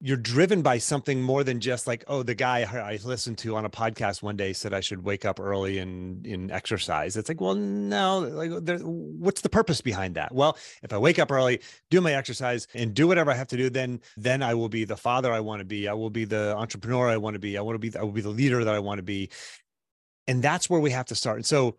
you're 0.00 0.16
driven 0.16 0.60
by 0.60 0.78
something 0.78 1.22
more 1.22 1.44
than 1.44 1.60
just 1.60 1.86
like 1.86 2.04
oh 2.08 2.22
the 2.22 2.34
guy 2.34 2.62
i 2.62 2.98
listened 3.04 3.38
to 3.38 3.56
on 3.56 3.64
a 3.64 3.70
podcast 3.70 4.22
one 4.22 4.36
day 4.36 4.52
said 4.52 4.74
i 4.74 4.80
should 4.80 5.04
wake 5.04 5.24
up 5.24 5.40
early 5.40 5.78
and 5.78 6.26
in 6.26 6.50
exercise. 6.50 7.16
It's 7.16 7.28
like 7.28 7.40
well 7.40 7.54
no 7.54 8.18
like 8.20 8.50
uh, 8.50 8.60
there, 8.62 8.78
what's 8.78 9.40
the 9.40 9.48
purpose 9.48 9.80
behind 9.80 10.16
that? 10.16 10.34
Well 10.34 10.58
if 10.82 10.92
i 10.92 10.98
wake 10.98 11.18
up 11.18 11.30
early 11.30 11.60
do 11.90 12.00
my 12.00 12.12
exercise 12.12 12.66
and 12.74 12.92
do 12.92 13.06
whatever 13.06 13.30
i 13.30 13.34
have 13.34 13.48
to 13.48 13.56
do 13.56 13.70
then 13.70 14.00
then 14.16 14.42
i 14.42 14.54
will 14.54 14.68
be 14.68 14.84
the 14.84 14.96
father 14.96 15.32
i 15.32 15.40
want 15.40 15.60
to 15.60 15.64
be. 15.64 15.88
I 15.88 15.94
will 15.94 16.10
be 16.10 16.24
the 16.24 16.54
entrepreneur 16.56 17.08
i 17.08 17.16
want 17.16 17.34
to 17.34 17.40
be. 17.40 17.56
I 17.56 17.60
want 17.62 17.76
to 17.76 17.78
be 17.78 17.96
i 17.96 18.02
will 18.02 18.12
be 18.12 18.20
the 18.20 18.30
leader 18.30 18.64
that 18.64 18.74
i 18.74 18.80
want 18.80 18.98
to 18.98 19.02
be. 19.04 19.30
And 20.26 20.42
that's 20.42 20.68
where 20.70 20.80
we 20.80 20.90
have 20.90 21.06
to 21.06 21.14
start. 21.14 21.36
And 21.36 21.46
so 21.46 21.76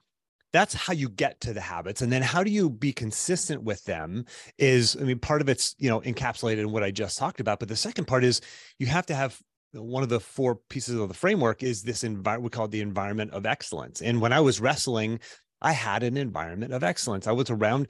that's 0.55 0.73
how 0.73 0.93
you 0.93 1.09
get 1.09 1.39
to 1.41 1.53
the 1.53 1.61
habits 1.61 2.01
and 2.01 2.11
then 2.11 2.21
how 2.21 2.43
do 2.43 2.49
you 2.49 2.69
be 2.69 2.93
consistent 2.93 3.63
with 3.63 3.83
them 3.85 4.25
is 4.57 4.95
i 4.99 5.03
mean 5.03 5.19
part 5.19 5.41
of 5.41 5.49
it's 5.49 5.75
you 5.77 5.89
know 5.89 6.01
encapsulated 6.01 6.59
in 6.59 6.71
what 6.71 6.83
i 6.83 6.91
just 6.91 7.17
talked 7.17 7.39
about 7.39 7.59
but 7.59 7.67
the 7.67 7.75
second 7.75 8.05
part 8.05 8.23
is 8.23 8.41
you 8.79 8.87
have 8.87 9.05
to 9.05 9.15
have 9.15 9.39
one 9.73 10.03
of 10.03 10.09
the 10.09 10.19
four 10.19 10.55
pieces 10.69 10.95
of 10.95 11.09
the 11.09 11.13
framework 11.13 11.61
is 11.61 11.83
this 11.83 12.03
environment 12.03 12.43
we 12.43 12.49
call 12.49 12.65
it 12.65 12.71
the 12.71 12.81
environment 12.81 13.31
of 13.31 13.45
excellence 13.45 14.01
and 14.01 14.21
when 14.21 14.31
i 14.31 14.39
was 14.39 14.61
wrestling 14.61 15.19
i 15.61 15.71
had 15.71 16.03
an 16.03 16.17
environment 16.17 16.73
of 16.73 16.83
excellence. 16.83 17.27
I 17.27 17.31
was 17.31 17.49
around 17.49 17.87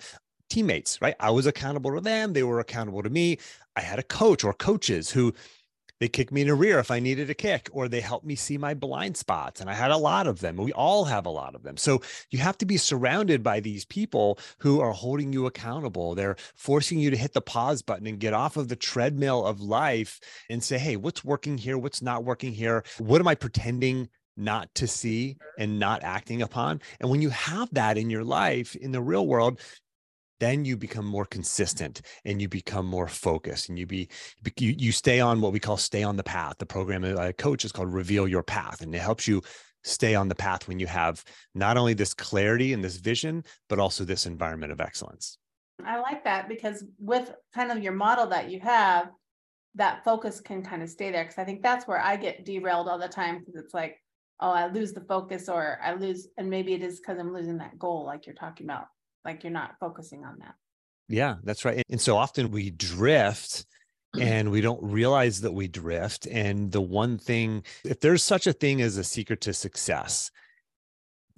teammates 0.49 1.01
right? 1.01 1.15
I 1.19 1.31
was 1.31 1.45
accountable 1.45 1.93
to 1.95 2.01
them 2.01 2.33
they 2.33 2.43
were 2.43 2.59
accountable 2.59 3.03
to 3.03 3.09
me. 3.09 3.37
I 3.75 3.81
had 3.81 3.99
a 3.99 4.03
coach 4.03 4.43
or 4.43 4.53
coaches 4.53 5.11
who 5.11 5.33
they 5.99 6.07
kick 6.07 6.31
me 6.31 6.41
in 6.41 6.47
the 6.47 6.55
rear 6.55 6.79
if 6.79 6.91
I 6.91 6.99
needed 6.99 7.29
a 7.29 7.33
kick, 7.33 7.69
or 7.71 7.87
they 7.87 8.01
help 8.01 8.23
me 8.23 8.35
see 8.35 8.57
my 8.57 8.73
blind 8.73 9.17
spots. 9.17 9.61
And 9.61 9.69
I 9.69 9.73
had 9.73 9.91
a 9.91 9.97
lot 9.97 10.27
of 10.27 10.39
them. 10.39 10.57
We 10.57 10.73
all 10.73 11.05
have 11.05 11.25
a 11.25 11.29
lot 11.29 11.55
of 11.55 11.63
them. 11.63 11.77
So 11.77 12.01
you 12.31 12.39
have 12.39 12.57
to 12.59 12.65
be 12.65 12.77
surrounded 12.77 13.43
by 13.43 13.59
these 13.59 13.85
people 13.85 14.39
who 14.59 14.81
are 14.81 14.91
holding 14.91 15.31
you 15.31 15.45
accountable. 15.45 16.15
They're 16.15 16.37
forcing 16.55 16.99
you 16.99 17.09
to 17.11 17.17
hit 17.17 17.33
the 17.33 17.41
pause 17.41 17.81
button 17.81 18.07
and 18.07 18.19
get 18.19 18.33
off 18.33 18.57
of 18.57 18.67
the 18.67 18.75
treadmill 18.75 19.45
of 19.45 19.61
life 19.61 20.19
and 20.49 20.63
say, 20.63 20.77
hey, 20.77 20.97
what's 20.97 21.23
working 21.23 21.57
here? 21.57 21.77
What's 21.77 22.01
not 22.01 22.23
working 22.23 22.53
here? 22.53 22.83
What 22.97 23.21
am 23.21 23.27
I 23.27 23.35
pretending 23.35 24.09
not 24.37 24.73
to 24.75 24.87
see 24.87 25.37
and 25.57 25.79
not 25.79 26.03
acting 26.03 26.41
upon. 26.41 26.81
And 26.99 27.09
when 27.09 27.21
you 27.21 27.29
have 27.29 27.69
that 27.73 27.97
in 27.97 28.09
your 28.09 28.23
life 28.23 28.75
in 28.75 28.91
the 28.91 29.01
real 29.01 29.27
world, 29.27 29.59
then 30.39 30.65
you 30.65 30.77
become 30.77 31.05
more 31.05 31.25
consistent 31.25 32.01
and 32.25 32.41
you 32.41 32.49
become 32.49 32.85
more 32.85 33.07
focused 33.07 33.69
and 33.69 33.79
you 33.79 33.85
be 33.85 34.09
you, 34.57 34.75
you 34.77 34.91
stay 34.91 35.19
on 35.19 35.41
what 35.41 35.53
we 35.53 35.59
call 35.59 35.77
stay 35.77 36.03
on 36.03 36.15
the 36.15 36.23
path. 36.23 36.55
The 36.57 36.65
program 36.65 37.03
I 37.05 37.31
coach 37.31 37.65
is 37.65 37.71
called 37.71 37.93
reveal 37.93 38.27
your 38.27 38.43
path 38.43 38.81
and 38.81 38.93
it 38.93 38.99
helps 38.99 39.27
you 39.27 39.41
stay 39.83 40.15
on 40.15 40.27
the 40.27 40.35
path 40.35 40.67
when 40.67 40.79
you 40.79 40.87
have 40.87 41.23
not 41.53 41.77
only 41.77 41.93
this 41.93 42.13
clarity 42.13 42.73
and 42.73 42.83
this 42.83 42.97
vision 42.97 43.43
but 43.69 43.79
also 43.79 44.03
this 44.03 44.25
environment 44.25 44.71
of 44.71 44.81
excellence. 44.81 45.37
I 45.83 45.99
like 45.99 46.23
that 46.23 46.47
because 46.47 46.83
with 46.99 47.33
kind 47.53 47.71
of 47.71 47.83
your 47.83 47.93
model 47.93 48.27
that 48.27 48.49
you 48.49 48.59
have 48.61 49.09
that 49.75 50.03
focus 50.03 50.39
can 50.39 50.63
kind 50.63 50.81
of 50.81 50.89
stay 50.89 51.11
there 51.11 51.23
because 51.23 51.37
i 51.37 51.43
think 51.43 51.61
that's 51.61 51.87
where 51.87 51.99
i 51.99 52.15
get 52.15 52.45
derailed 52.45 52.87
all 52.87 52.97
the 52.97 53.07
time 53.07 53.39
because 53.39 53.55
it's 53.55 53.73
like 53.73 54.01
oh 54.39 54.49
i 54.51 54.67
lose 54.67 54.93
the 54.93 55.01
focus 55.01 55.47
or 55.47 55.77
i 55.83 55.93
lose 55.93 56.27
and 56.37 56.49
maybe 56.49 56.73
it 56.73 56.81
is 56.81 56.99
because 56.99 57.19
i'm 57.19 57.33
losing 57.33 57.57
that 57.57 57.77
goal 57.77 58.05
like 58.05 58.25
you're 58.25 58.35
talking 58.35 58.65
about 58.65 58.87
like 59.25 59.43
you're 59.43 59.53
not 59.53 59.75
focusing 59.79 60.23
on 60.23 60.37
that. 60.39 60.55
Yeah 61.07 61.35
that's 61.43 61.65
right. 61.65 61.83
And 61.89 61.99
so 62.01 62.17
often 62.17 62.51
we 62.51 62.69
drift 62.71 63.65
and 64.19 64.51
we 64.51 64.61
don't 64.61 64.81
realize 64.81 65.41
that 65.41 65.53
we 65.53 65.67
drift. 65.67 66.27
And 66.27 66.71
the 66.71 66.81
one 66.81 67.17
thing 67.17 67.63
if 67.83 67.99
there's 67.99 68.23
such 68.23 68.47
a 68.47 68.53
thing 68.53 68.81
as 68.81 68.97
a 68.97 69.03
secret 69.03 69.41
to 69.41 69.53
success 69.53 70.31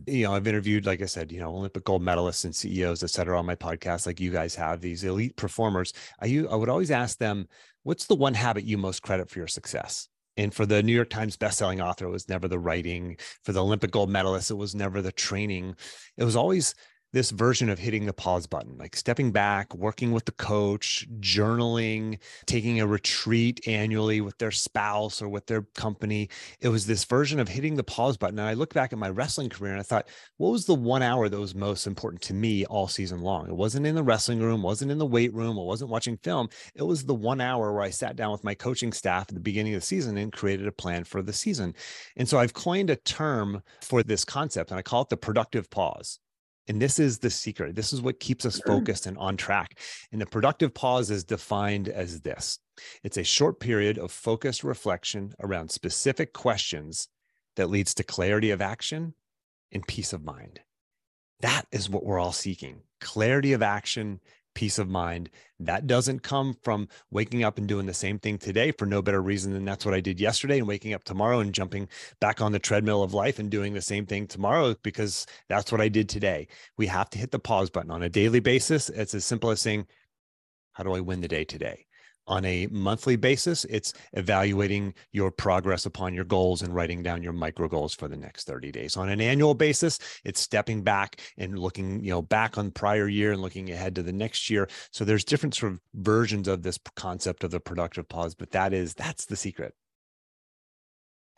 you 0.06 0.24
know 0.24 0.34
i've 0.36 0.46
interviewed 0.46 0.86
like 0.86 1.02
i 1.02 1.08
said 1.08 1.32
you 1.32 1.40
know 1.40 1.50
olympic 1.50 1.84
gold 1.84 2.04
medalists 2.04 2.46
and 2.46 2.56
ceos 2.56 3.02
et 3.02 3.10
cetera 3.10 3.40
on 3.40 3.48
my 3.48 3.56
podcast 3.56 4.06
like 4.06 4.20
you 4.20 4.30
guys 4.30 4.54
have 4.54 4.80
these 4.80 5.04
elite 5.04 5.36
performers. 5.36 5.92
I, 6.22 6.46
I 6.52 6.56
would 6.56 6.70
always 6.70 6.92
ask 6.92 7.18
them 7.18 7.48
what's 7.88 8.06
the 8.06 8.16
one 8.16 8.34
habit 8.34 8.66
you 8.66 8.78
most 8.78 9.02
credit 9.02 9.30
for 9.30 9.40
your 9.40 9.48
success? 9.48 10.10
And 10.36 10.54
for 10.54 10.66
the 10.66 10.84
New 10.84 10.94
York 10.94 11.10
Times 11.10 11.38
bestselling 11.38 11.82
author, 11.84 12.06
it 12.06 12.12
was 12.12 12.28
never 12.28 12.50
the 12.50 12.60
writing. 12.60 13.18
For 13.46 13.54
the 13.54 13.64
Olympic 13.64 13.92
gold 13.92 14.10
medalist, 14.10 14.52
it 14.52 14.56
was 14.56 14.76
never 14.76 15.02
the 15.02 15.14
training. 15.14 15.74
It 16.18 16.26
was 16.26 16.36
always 16.36 16.76
this 17.14 17.32
version 17.32 17.70
of 17.70 17.80
hitting 17.80 18.06
the 18.06 18.14
pause 18.14 18.48
button, 18.48 18.78
like 18.78 18.96
stepping 18.96 19.32
back, 19.32 19.74
working 19.74 20.12
with 20.12 20.26
the 20.26 20.32
coach, 20.34 21.08
journaling, 21.20 22.20
taking 22.46 22.80
a 22.80 22.88
retreat 22.88 23.66
annually 23.68 24.22
with 24.22 24.38
their 24.38 24.52
spouse 24.52 25.22
or 25.22 25.30
with 25.30 25.46
their 25.48 25.62
company. 25.76 26.30
It 26.60 26.70
was 26.70 26.86
this 26.86 27.06
version 27.06 27.40
of 27.40 27.48
hitting 27.48 27.76
the 27.76 27.84
pause 27.84 28.18
button. 28.18 28.40
And 28.40 28.48
I 28.48 28.54
look 28.54 28.74
back 28.74 28.92
at 28.92 29.00
my 29.00 29.10
wrestling 29.10 29.50
career 29.50 29.72
and 29.72 29.80
I 29.80 29.84
thought, 29.84 30.10
what 30.38 30.52
was 30.52 30.66
the 30.66 30.76
one 30.76 31.02
hour 31.02 31.30
that 31.30 31.40
was 31.40 31.56
most 31.56 31.88
important 31.88 32.22
to 32.24 32.34
me 32.34 32.66
all 32.66 32.88
season 32.88 33.22
long? 33.22 33.48
It 33.48 33.56
wasn't 33.56 33.88
in 33.88 33.96
the 33.96 34.04
wrestling 34.04 34.40
room, 34.40 34.62
wasn't 34.62 34.92
in 34.92 34.98
the 34.98 35.06
weight 35.06 35.34
room, 35.34 35.58
it 35.58 35.64
wasn't 35.64 35.92
watching 35.92 36.18
film. 36.18 36.50
It 36.76 36.84
was 36.84 37.06
the 37.06 37.16
one 37.16 37.42
hour 37.42 37.72
where 37.72 37.84
I 37.84 37.90
sat 37.90 38.16
down 38.16 38.32
with 38.32 38.44
my 38.44 38.54
coaching 38.54 38.92
staff 38.92 39.24
at 39.30 39.34
the 39.34 39.40
beginning 39.40 39.74
of 39.76 39.82
the 39.82 39.86
season 39.86 40.18
and 40.18 40.32
created 40.32 40.68
a 40.68 40.72
plan 40.72 41.04
for 41.04 41.22
the 41.22 41.34
season. 41.34 41.74
And 42.18 42.28
so 42.28 42.38
I've 42.38 42.54
coined 42.54 42.90
a 42.90 42.96
term 42.96 43.64
for 43.82 44.04
this 44.04 44.26
concept 44.26 44.72
and 44.72 44.78
I 44.78 44.82
call 44.82 45.04
it 45.04 45.10
the 45.10 45.18
productive 45.18 45.70
pause. 45.70 46.20
And 46.68 46.82
this 46.82 47.00
is 47.00 47.20
the 47.20 47.30
secret. 47.30 47.76
This 47.76 47.94
is 47.94 48.02
what 48.02 48.20
keeps 48.20 48.46
us 48.46 48.60
focused 48.66 49.06
and 49.06 49.18
on 49.18 49.38
track. 49.38 49.80
And 50.12 50.20
the 50.20 50.26
productive 50.26 50.74
pause 50.74 51.10
is 51.10 51.24
defined 51.24 51.88
as 51.88 52.22
this 52.22 52.60
it's 53.04 53.18
a 53.18 53.24
short 53.24 53.60
period 53.60 53.98
of 53.98 54.12
focused 54.12 54.64
reflection 54.64 55.34
around 55.42 55.72
specific 55.72 56.34
questions 56.34 57.08
that 57.56 57.70
leads 57.70 57.94
to 57.96 58.04
clarity 58.04 58.52
of 58.52 58.62
action 58.62 59.14
and 59.72 59.88
peace 59.88 60.14
of 60.14 60.24
mind. 60.24 60.60
That 61.42 61.66
is 61.72 61.90
what 61.90 62.06
we're 62.06 62.20
all 62.20 62.32
seeking 62.32 62.82
clarity 63.00 63.54
of 63.54 63.62
action 63.62 64.20
peace 64.58 64.80
of 64.80 64.90
mind. 64.90 65.30
That 65.60 65.86
doesn't 65.86 66.24
come 66.24 66.56
from 66.64 66.88
waking 67.12 67.44
up 67.44 67.60
and 67.60 67.68
doing 67.68 67.86
the 67.86 67.94
same 67.94 68.18
thing 68.18 68.40
today 68.40 68.72
for 68.72 68.88
no 68.88 69.04
better 69.04 69.22
reason 69.22 69.54
than 69.54 69.66
that's 69.66 69.86
what 69.86 69.94
I 69.94 70.00
did 70.00 70.20
yesterday 70.20 70.58
and 70.58 70.68
waking 70.68 70.96
up 70.96 71.04
tomorrow 71.04 71.42
and 71.42 71.54
jumping 71.54 71.88
back 72.20 72.42
on 72.42 72.54
the 72.54 72.58
treadmill 72.58 73.04
of 73.04 73.14
life 73.14 73.38
and 73.38 73.52
doing 73.52 73.76
the 73.76 73.84
same 73.84 74.08
thing 74.08 74.26
tomorrow 74.26 74.74
because 74.82 75.28
that's 75.48 75.72
what 75.72 75.80
I 75.80 75.90
did 75.90 76.10
today. 76.10 76.48
We 76.76 76.88
have 76.88 77.08
to 77.12 77.20
hit 77.20 77.30
the 77.30 77.38
pause 77.38 77.70
button 77.70 77.92
on 77.92 78.02
a 78.02 78.10
daily 78.10 78.40
basis. 78.40 78.90
It's 78.90 79.14
as 79.14 79.26
simple 79.26 79.52
as 79.52 79.62
saying, 79.62 79.86
How 80.72 80.84
do 80.84 80.94
I 80.94 81.02
win 81.02 81.22
the 81.22 81.28
day 81.28 81.44
today? 81.44 81.86
On 82.28 82.46
a 82.46 82.68
monthly 82.68 83.16
basis, 83.16 83.66
it's 83.66 83.94
evaluating 84.14 84.94
your 85.12 85.32
progress 85.32 85.86
upon 85.86 86.14
your 86.14 86.26
goals 86.26 86.62
and 86.62 86.74
writing 86.74 87.02
down 87.02 87.24
your 87.24 87.34
micro 87.34 87.68
goals 87.68 87.94
for 87.94 88.08
the 88.08 88.18
next 88.18 88.46
30 88.46 88.72
days. 88.72 88.98
On 88.98 89.10
an 89.10 89.22
annual 89.22 89.54
basis, 89.54 90.00
it's 90.24 90.40
stepping 90.40 90.84
back 90.84 91.22
and 91.38 91.58
looking, 91.58 92.04
you 92.04 92.12
know, 92.12 92.22
back 92.22 92.58
on 92.58 92.72
prior 92.72 93.08
year 93.08 93.32
and 93.32 93.42
looking 93.42 93.72
ahead 93.72 93.96
to 93.96 94.04
the 94.04 94.14
next 94.14 94.50
year. 94.50 94.68
So 94.92 95.06
there's 95.06 95.24
different 95.24 95.56
sort 95.56 95.74
of 95.74 95.80
versions 95.96 96.48
of 96.48 96.64
this 96.64 96.80
concept 96.96 97.44
of 97.44 97.52
the 97.52 97.60
productive 97.60 98.10
pause, 98.10 98.36
but 98.36 98.52
that 98.52 98.74
is 98.74 98.94
that's 98.94 99.26
the 99.26 99.36
secret. 99.36 99.74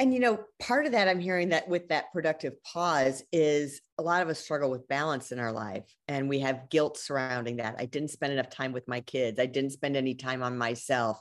And 0.01 0.13
you 0.13 0.21
know, 0.21 0.39
part 0.59 0.85
of 0.85 0.93
that 0.93 1.09
I'm 1.09 1.19
hearing 1.19 1.49
that 1.49 1.67
with 1.67 1.89
that 1.89 2.11
productive 2.13 2.63
pause 2.63 3.21
is 3.33 3.81
a 3.97 4.01
lot 4.01 4.21
of 4.21 4.29
us 4.29 4.39
struggle 4.39 4.71
with 4.71 4.87
balance 4.87 5.33
in 5.33 5.39
our 5.39 5.51
life 5.51 5.93
and 6.07 6.29
we 6.29 6.39
have 6.39 6.69
guilt 6.69 6.97
surrounding 6.97 7.57
that. 7.57 7.75
I 7.77 7.85
didn't 7.85 8.11
spend 8.11 8.31
enough 8.31 8.49
time 8.49 8.71
with 8.71 8.87
my 8.87 9.01
kids. 9.01 9.39
I 9.39 9.45
didn't 9.45 9.71
spend 9.71 9.97
any 9.97 10.15
time 10.15 10.41
on 10.41 10.57
myself. 10.57 11.19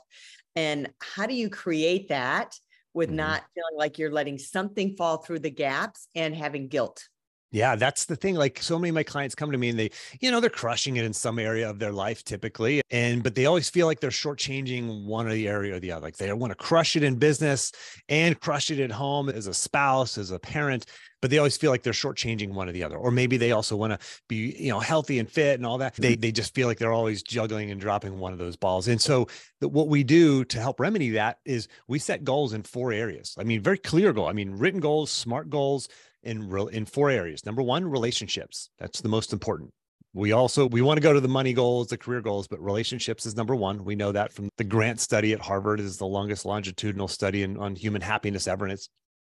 And 0.55 0.89
how 1.01 1.25
do 1.25 1.33
you 1.33 1.49
create 1.49 2.07
that 2.07 2.55
with 2.93 3.09
mm-hmm. 3.09 3.17
not 3.17 3.43
feeling 3.53 3.77
like 3.77 3.99
you're 3.99 4.11
letting 4.11 4.37
something 4.37 4.95
fall 4.95 5.17
through 5.17 5.39
the 5.39 5.51
gaps 5.51 6.07
and 6.15 6.33
having 6.33 6.69
guilt? 6.69 7.05
Yeah, 7.51 7.75
that's 7.75 8.05
the 8.05 8.15
thing. 8.15 8.35
Like 8.35 8.61
so 8.61 8.77
many 8.77 8.89
of 8.89 8.95
my 8.95 9.03
clients 9.03 9.33
come 9.33 9.51
to 9.51 9.57
me 9.57 9.69
and 9.69 9.79
they, 9.79 9.89
you 10.19 10.29
know, 10.29 10.39
they're 10.39 10.51
crushing 10.51 10.97
it 10.97 11.05
in 11.05 11.13
some 11.13 11.39
area 11.39 11.67
of 11.67 11.79
their 11.79 11.91
life 11.91 12.23
typically. 12.23 12.81
And 12.91 13.23
but 13.23 13.33
they 13.33 13.47
always 13.47 13.69
feel 13.69 13.87
like 13.87 13.99
they're 13.99 14.11
shortchanging 14.11 15.05
one 15.05 15.27
or 15.27 15.33
the 15.33 15.47
area 15.47 15.75
or 15.75 15.79
the 15.79 15.91
other. 15.91 16.05
Like 16.05 16.17
they 16.17 16.31
want 16.33 16.51
to 16.51 16.55
crush 16.55 16.95
it 16.95 17.01
in 17.03 17.15
business 17.15 17.71
and 18.07 18.39
crush 18.39 18.69
it 18.69 18.79
at 18.79 18.91
home 18.91 19.29
as 19.29 19.47
a 19.47 19.53
spouse, 19.53 20.17
as 20.17 20.29
a 20.29 20.37
parent, 20.37 20.85
but 21.21 21.31
they 21.31 21.39
always 21.39 21.57
feel 21.57 21.71
like 21.71 21.81
they're 21.81 21.91
shortchanging 21.91 22.53
one 22.53 22.69
or 22.69 22.71
the 22.71 22.83
other. 22.83 22.97
Or 22.97 23.09
maybe 23.09 23.37
they 23.37 23.51
also 23.51 23.75
want 23.75 23.99
to 23.99 24.07
be, 24.27 24.55
you 24.57 24.69
know, 24.69 24.79
healthy 24.79 25.17
and 25.17 25.29
fit 25.29 25.55
and 25.55 25.65
all 25.65 25.79
that. 25.79 25.95
They 25.95 26.15
they 26.15 26.31
just 26.31 26.53
feel 26.53 26.67
like 26.67 26.77
they're 26.77 26.93
always 26.93 27.23
juggling 27.23 27.71
and 27.71 27.81
dropping 27.81 28.19
one 28.19 28.31
of 28.31 28.37
those 28.37 28.55
balls. 28.57 28.87
And 28.87 29.01
so 29.01 29.27
the, 29.59 29.67
what 29.67 29.87
we 29.87 30.03
do 30.03 30.45
to 30.45 30.59
help 30.59 30.79
remedy 30.79 31.09
that 31.11 31.39
is 31.45 31.67
we 31.87 31.97
set 31.97 32.23
goals 32.23 32.53
in 32.53 32.61
four 32.61 32.93
areas. 32.93 33.35
I 33.39 33.43
mean, 33.43 33.61
very 33.61 33.79
clear 33.79 34.13
goal. 34.13 34.27
I 34.27 34.33
mean, 34.33 34.51
written 34.51 34.79
goals, 34.79 35.09
smart 35.09 35.49
goals 35.49 35.89
in 36.23 36.51
in 36.71 36.85
four 36.85 37.09
areas. 37.09 37.45
Number 37.45 37.61
one, 37.61 37.85
relationships. 37.85 38.69
That's 38.79 39.01
the 39.01 39.09
most 39.09 39.33
important. 39.33 39.71
We 40.13 40.31
also 40.31 40.67
we 40.67 40.81
want 40.81 40.97
to 40.97 41.01
go 41.01 41.13
to 41.13 41.21
the 41.21 41.27
money 41.27 41.53
goals, 41.53 41.87
the 41.87 41.97
career 41.97 42.21
goals, 42.21 42.47
but 42.47 42.59
relationships 42.59 43.25
is 43.25 43.35
number 43.35 43.55
one. 43.55 43.83
We 43.85 43.95
know 43.95 44.11
that 44.11 44.33
from 44.33 44.49
the 44.57 44.63
Grant 44.63 44.99
study 44.99 45.33
at 45.33 45.39
Harvard 45.39 45.79
is 45.79 45.97
the 45.97 46.07
longest 46.07 46.45
longitudinal 46.45 47.07
study 47.07 47.43
in, 47.43 47.57
on 47.57 47.75
human 47.75 48.01
happiness 48.01 48.47
ever, 48.47 48.65
and 48.65 48.73
it 48.73 48.87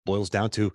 boils 0.06 0.30
down 0.30 0.50
to 0.52 0.72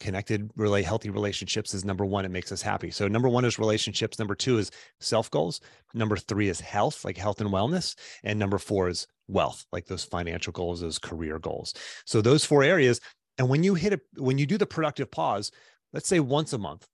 connected, 0.00 0.50
really 0.56 0.82
healthy 0.82 1.10
relationships 1.10 1.74
is 1.74 1.84
number 1.84 2.04
one. 2.04 2.24
It 2.24 2.30
makes 2.30 2.52
us 2.52 2.62
happy. 2.62 2.90
So 2.90 3.08
number 3.08 3.28
one 3.28 3.44
is 3.44 3.58
relationships. 3.58 4.18
Number 4.18 4.34
two 4.34 4.58
is 4.58 4.70
self 5.00 5.30
goals. 5.30 5.60
Number 5.94 6.16
three 6.16 6.48
is 6.48 6.60
health, 6.60 7.04
like 7.04 7.16
health 7.16 7.40
and 7.40 7.50
wellness, 7.50 7.94
and 8.22 8.38
number 8.38 8.58
four 8.58 8.88
is 8.88 9.06
wealth, 9.28 9.64
like 9.72 9.86
those 9.86 10.04
financial 10.04 10.52
goals, 10.52 10.80
those 10.80 10.98
career 10.98 11.38
goals. 11.38 11.74
So 12.04 12.20
those 12.20 12.44
four 12.44 12.62
areas, 12.62 13.00
and 13.38 13.48
when 13.48 13.62
you 13.62 13.74
hit 13.74 13.92
a 13.92 14.00
when 14.16 14.38
you 14.38 14.46
do 14.46 14.58
the 14.58 14.66
productive 14.66 15.10
pause, 15.10 15.50
let's 15.92 16.08
say 16.08 16.20
once 16.20 16.52
a 16.52 16.58
month, 16.58 16.88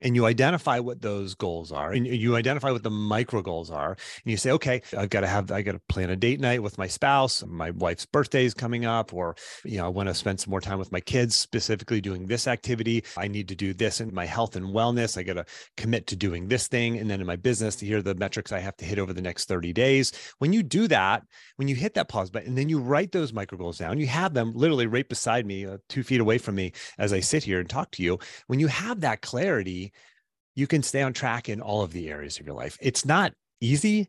and 0.00 0.14
you 0.14 0.26
identify 0.26 0.78
what 0.78 1.02
those 1.02 1.34
goals 1.34 1.72
are 1.72 1.92
and 1.92 2.06
you 2.06 2.36
identify 2.36 2.70
what 2.70 2.82
the 2.82 2.90
micro 2.90 3.42
goals 3.42 3.70
are 3.70 3.92
and 3.92 4.30
you 4.30 4.36
say 4.36 4.50
okay 4.50 4.80
i've 4.96 5.10
got 5.10 5.20
to 5.20 5.26
have 5.26 5.50
i 5.50 5.62
got 5.62 5.72
to 5.72 5.80
plan 5.88 6.10
a 6.10 6.16
date 6.16 6.40
night 6.40 6.62
with 6.62 6.78
my 6.78 6.86
spouse 6.86 7.44
my 7.46 7.70
wife's 7.72 8.06
birthday 8.06 8.44
is 8.44 8.54
coming 8.54 8.84
up 8.84 9.12
or 9.12 9.34
you 9.64 9.78
know 9.78 9.86
i 9.86 9.88
want 9.88 10.08
to 10.08 10.14
spend 10.14 10.38
some 10.40 10.50
more 10.50 10.60
time 10.60 10.78
with 10.78 10.92
my 10.92 11.00
kids 11.00 11.34
specifically 11.36 12.00
doing 12.00 12.26
this 12.26 12.46
activity. 12.46 13.04
I 13.16 13.28
need 13.28 13.48
to 13.48 13.54
do 13.54 13.72
this 13.74 14.00
in 14.00 14.14
my 14.14 14.26
health 14.26 14.56
and 14.56 14.66
wellness. 14.66 15.16
I 15.18 15.22
got 15.22 15.34
to 15.34 15.46
commit 15.76 16.06
to 16.08 16.16
doing 16.16 16.48
this 16.48 16.68
thing 16.68 16.98
and 16.98 17.10
then 17.10 17.20
in 17.20 17.26
my 17.26 17.36
business 17.36 17.76
to 17.76 17.86
hear 17.86 18.02
the 18.02 18.14
metrics 18.14 18.52
i 18.52 18.58
have 18.58 18.76
to 18.76 18.84
hit 18.84 18.98
over 18.98 19.12
the 19.12 19.22
next 19.22 19.48
30 19.48 19.72
days. 19.72 20.12
When 20.38 20.52
you 20.52 20.62
do 20.62 20.88
that 20.88 21.22
when 21.56 21.68
you 21.68 21.74
hit 21.74 21.94
that 21.94 22.08
pause 22.08 22.30
button 22.30 22.48
and 22.48 22.58
then 22.58 22.68
you 22.68 22.78
write 22.78 23.12
those 23.12 23.32
micro 23.32 23.58
goals 23.58 23.78
down 23.78 23.98
you 23.98 24.06
have 24.06 24.34
them 24.34 24.52
literally 24.54 24.86
right 24.86 25.08
beside 25.08 25.46
me 25.46 25.66
uh, 25.66 25.78
two 25.88 26.02
feet 26.02 26.20
away 26.20 26.38
from 26.38 26.54
me 26.54 26.72
as 26.98 27.12
i 27.12 27.20
sit 27.20 27.44
here 27.44 27.60
and 27.60 27.68
talk 27.68 27.90
to 27.92 28.02
you. 28.02 28.18
When 28.46 28.60
you 28.60 28.66
have 28.68 29.00
that 29.00 29.22
clarity 29.22 29.87
you 30.58 30.66
can 30.66 30.82
stay 30.82 31.02
on 31.02 31.12
track 31.12 31.48
in 31.48 31.60
all 31.60 31.82
of 31.82 31.92
the 31.92 32.10
areas 32.10 32.40
of 32.40 32.44
your 32.46 32.56
life. 32.56 32.76
It's 32.80 33.06
not 33.06 33.32
easy, 33.60 34.08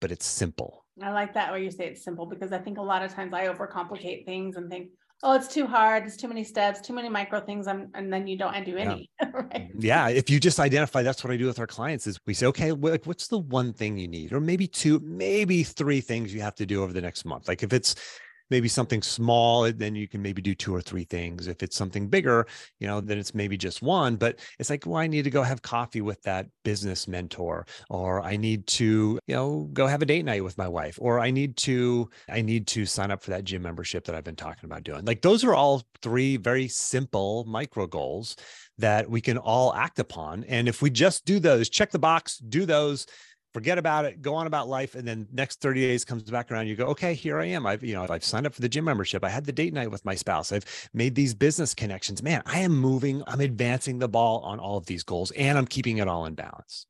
but 0.00 0.12
it's 0.12 0.24
simple. 0.24 0.84
I 1.02 1.10
like 1.10 1.34
that 1.34 1.52
way 1.52 1.64
you 1.64 1.70
say 1.72 1.86
it's 1.86 2.04
simple 2.04 2.26
because 2.26 2.52
I 2.52 2.58
think 2.58 2.78
a 2.78 2.82
lot 2.82 3.02
of 3.02 3.12
times 3.12 3.34
I 3.34 3.48
overcomplicate 3.48 4.24
things 4.24 4.54
and 4.54 4.70
think, 4.70 4.90
oh, 5.24 5.34
it's 5.34 5.48
too 5.48 5.66
hard, 5.66 6.06
it's 6.06 6.16
too 6.16 6.28
many 6.28 6.44
steps, 6.44 6.80
too 6.80 6.92
many 6.92 7.08
micro 7.08 7.40
things, 7.40 7.66
I'm, 7.66 7.90
and 7.94 8.12
then 8.12 8.28
you 8.28 8.38
don't 8.38 8.64
do 8.64 8.76
any. 8.76 9.10
Yeah. 9.20 9.30
right? 9.34 9.52
Mm-hmm. 9.52 9.80
yeah, 9.80 10.08
if 10.10 10.30
you 10.30 10.38
just 10.38 10.60
identify, 10.60 11.02
that's 11.02 11.24
what 11.24 11.32
I 11.32 11.36
do 11.36 11.46
with 11.46 11.58
our 11.58 11.66
clients 11.66 12.06
is 12.06 12.20
we 12.24 12.34
say, 12.34 12.46
okay, 12.46 12.70
like 12.70 13.04
what's 13.04 13.26
the 13.26 13.38
one 13.38 13.72
thing 13.72 13.98
you 13.98 14.06
need, 14.06 14.32
or 14.32 14.38
maybe 14.38 14.68
two, 14.68 15.00
maybe 15.00 15.64
three 15.64 16.00
things 16.00 16.32
you 16.32 16.40
have 16.40 16.54
to 16.56 16.66
do 16.66 16.84
over 16.84 16.92
the 16.92 17.00
next 17.00 17.24
month. 17.24 17.48
Like 17.48 17.64
if 17.64 17.72
it's 17.72 17.96
maybe 18.50 18.68
something 18.68 19.02
small, 19.02 19.70
then 19.72 19.94
you 19.94 20.08
can 20.08 20.22
maybe 20.22 20.42
do 20.42 20.54
two 20.54 20.74
or 20.74 20.80
three 20.80 21.04
things. 21.04 21.46
If 21.46 21.62
it's 21.62 21.76
something 21.76 22.08
bigger, 22.08 22.46
you 22.80 22.86
know, 22.86 23.00
then 23.00 23.18
it's 23.18 23.34
maybe 23.34 23.56
just 23.56 23.82
one. 23.82 24.16
But 24.16 24.38
it's 24.58 24.70
like, 24.70 24.86
well, 24.86 24.96
I 24.96 25.06
need 25.06 25.24
to 25.24 25.30
go 25.30 25.42
have 25.42 25.62
coffee 25.62 26.00
with 26.00 26.20
that 26.22 26.46
business 26.64 27.08
mentor, 27.08 27.66
or 27.90 28.20
I 28.22 28.36
need 28.36 28.66
to, 28.68 29.18
you 29.26 29.34
know, 29.34 29.68
go 29.72 29.86
have 29.86 30.02
a 30.02 30.06
date 30.06 30.24
night 30.24 30.44
with 30.44 30.58
my 30.58 30.68
wife, 30.68 30.98
or 31.00 31.20
I 31.20 31.30
need 31.30 31.56
to, 31.58 32.08
I 32.28 32.42
need 32.42 32.66
to 32.68 32.86
sign 32.86 33.10
up 33.10 33.22
for 33.22 33.30
that 33.30 33.44
gym 33.44 33.62
membership 33.62 34.04
that 34.04 34.14
I've 34.14 34.24
been 34.24 34.36
talking 34.36 34.66
about 34.66 34.84
doing. 34.84 35.04
Like 35.04 35.22
those 35.22 35.44
are 35.44 35.54
all 35.54 35.82
three 36.02 36.36
very 36.36 36.68
simple 36.68 37.44
micro 37.46 37.86
goals 37.86 38.36
that 38.78 39.08
we 39.08 39.20
can 39.20 39.38
all 39.38 39.72
act 39.74 39.98
upon. 39.98 40.44
And 40.44 40.68
if 40.68 40.82
we 40.82 40.90
just 40.90 41.24
do 41.24 41.38
those, 41.38 41.68
check 41.68 41.90
the 41.90 41.98
box, 41.98 42.38
do 42.38 42.66
those, 42.66 43.06
forget 43.54 43.78
about 43.78 44.04
it, 44.04 44.20
go 44.20 44.34
on 44.34 44.46
about 44.46 44.68
life. 44.68 44.96
And 44.96 45.06
then 45.06 45.26
next 45.32 45.60
30 45.60 45.80
days 45.80 46.04
comes 46.04 46.24
back 46.24 46.50
around, 46.50 46.66
you 46.66 46.74
go, 46.74 46.86
okay, 46.86 47.14
here 47.14 47.38
I 47.38 47.46
am. 47.46 47.64
I've, 47.64 47.84
you 47.84 47.94
know, 47.94 48.04
I've 48.10 48.24
signed 48.24 48.46
up 48.46 48.54
for 48.54 48.60
the 48.60 48.68
gym 48.68 48.84
membership. 48.84 49.24
I 49.24 49.28
had 49.28 49.44
the 49.44 49.52
date 49.52 49.72
night 49.72 49.90
with 49.90 50.04
my 50.04 50.16
spouse. 50.16 50.52
I've 50.52 50.66
made 50.92 51.14
these 51.14 51.32
business 51.32 51.72
connections. 51.72 52.22
Man, 52.22 52.42
I 52.44 52.58
am 52.58 52.72
moving, 52.72 53.22
I'm 53.28 53.40
advancing 53.40 54.00
the 54.00 54.08
ball 54.08 54.40
on 54.40 54.58
all 54.58 54.76
of 54.76 54.86
these 54.86 55.04
goals 55.04 55.30
and 55.30 55.56
I'm 55.56 55.66
keeping 55.66 55.98
it 55.98 56.08
all 56.08 56.26
in 56.26 56.34
balance. 56.34 56.86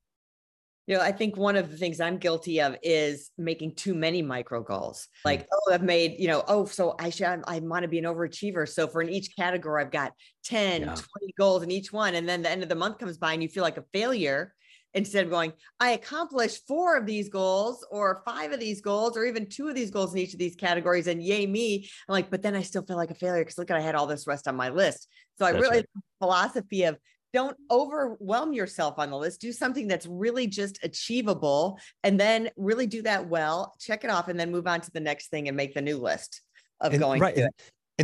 You 0.86 0.96
know, 0.96 1.02
I 1.02 1.12
think 1.12 1.36
one 1.36 1.56
of 1.56 1.70
the 1.70 1.78
things 1.78 1.98
I'm 1.98 2.18
guilty 2.18 2.60
of 2.60 2.76
is 2.82 3.30
making 3.38 3.74
too 3.74 3.94
many 3.94 4.20
micro 4.20 4.62
goals. 4.62 5.08
Hmm. 5.22 5.28
Like, 5.28 5.48
oh, 5.52 5.72
I've 5.72 5.82
made, 5.82 6.16
you 6.18 6.28
know, 6.28 6.44
oh, 6.48 6.64
so 6.64 6.94
I 6.98 7.10
should, 7.10 7.42
I 7.46 7.58
want 7.60 7.82
to 7.82 7.88
be 7.88 7.98
an 7.98 8.04
overachiever. 8.04 8.68
So 8.68 8.86
for 8.86 9.02
in 9.02 9.10
each 9.10 9.36
category, 9.36 9.82
I've 9.82 9.90
got 9.90 10.12
10, 10.44 10.82
yeah. 10.82 10.86
20 10.86 11.04
goals 11.38 11.62
in 11.62 11.70
each 11.70 11.92
one. 11.92 12.14
And 12.14 12.28
then 12.28 12.42
the 12.42 12.50
end 12.50 12.62
of 12.62 12.68
the 12.68 12.74
month 12.74 12.98
comes 12.98 13.18
by 13.18 13.34
and 13.34 13.42
you 13.42 13.48
feel 13.48 13.62
like 13.62 13.78
a 13.78 13.84
failure 13.92 14.54
instead 14.94 15.24
of 15.24 15.30
going, 15.30 15.52
I 15.80 15.90
accomplished 15.90 16.66
four 16.66 16.96
of 16.96 17.06
these 17.06 17.28
goals 17.28 17.86
or 17.90 18.22
five 18.24 18.52
of 18.52 18.60
these 18.60 18.80
goals 18.80 19.16
or 19.16 19.24
even 19.24 19.46
two 19.46 19.68
of 19.68 19.74
these 19.74 19.90
goals 19.90 20.12
in 20.12 20.20
each 20.20 20.32
of 20.32 20.38
these 20.38 20.54
categories. 20.54 21.06
And 21.06 21.22
yay, 21.22 21.46
me. 21.46 21.88
I'm 22.08 22.12
like, 22.12 22.30
but 22.30 22.42
then 22.42 22.54
I 22.54 22.62
still 22.62 22.82
feel 22.82 22.96
like 22.96 23.10
a 23.10 23.14
failure 23.14 23.42
because 23.42 23.58
look, 23.58 23.70
at 23.70 23.76
I 23.76 23.80
had 23.80 23.94
all 23.94 24.06
this 24.06 24.26
rest 24.26 24.48
on 24.48 24.56
my 24.56 24.70
list. 24.70 25.08
So 25.38 25.44
I 25.44 25.52
That's 25.52 25.62
really 25.62 25.76
right. 25.78 25.86
philosophy 26.20 26.84
of 26.84 26.96
don't 27.32 27.56
overwhelm 27.68 28.52
yourself 28.52 28.94
on 28.98 29.10
the 29.10 29.16
list. 29.16 29.40
Do 29.40 29.52
something 29.52 29.88
that's 29.88 30.06
really 30.06 30.46
just 30.46 30.78
achievable 30.84 31.80
and 32.04 32.18
then 32.18 32.48
really 32.56 32.86
do 32.86 33.02
that 33.02 33.28
well, 33.28 33.74
check 33.80 34.04
it 34.04 34.10
off, 34.10 34.28
and 34.28 34.38
then 34.38 34.52
move 34.52 34.68
on 34.68 34.80
to 34.80 34.90
the 34.92 35.00
next 35.00 35.28
thing 35.28 35.48
and 35.48 35.56
make 35.56 35.74
the 35.74 35.82
new 35.82 35.98
list 35.98 36.40
of 36.80 36.92
and, 36.92 37.02
going 37.02 37.20
right. 37.20 37.36
And 37.36 37.50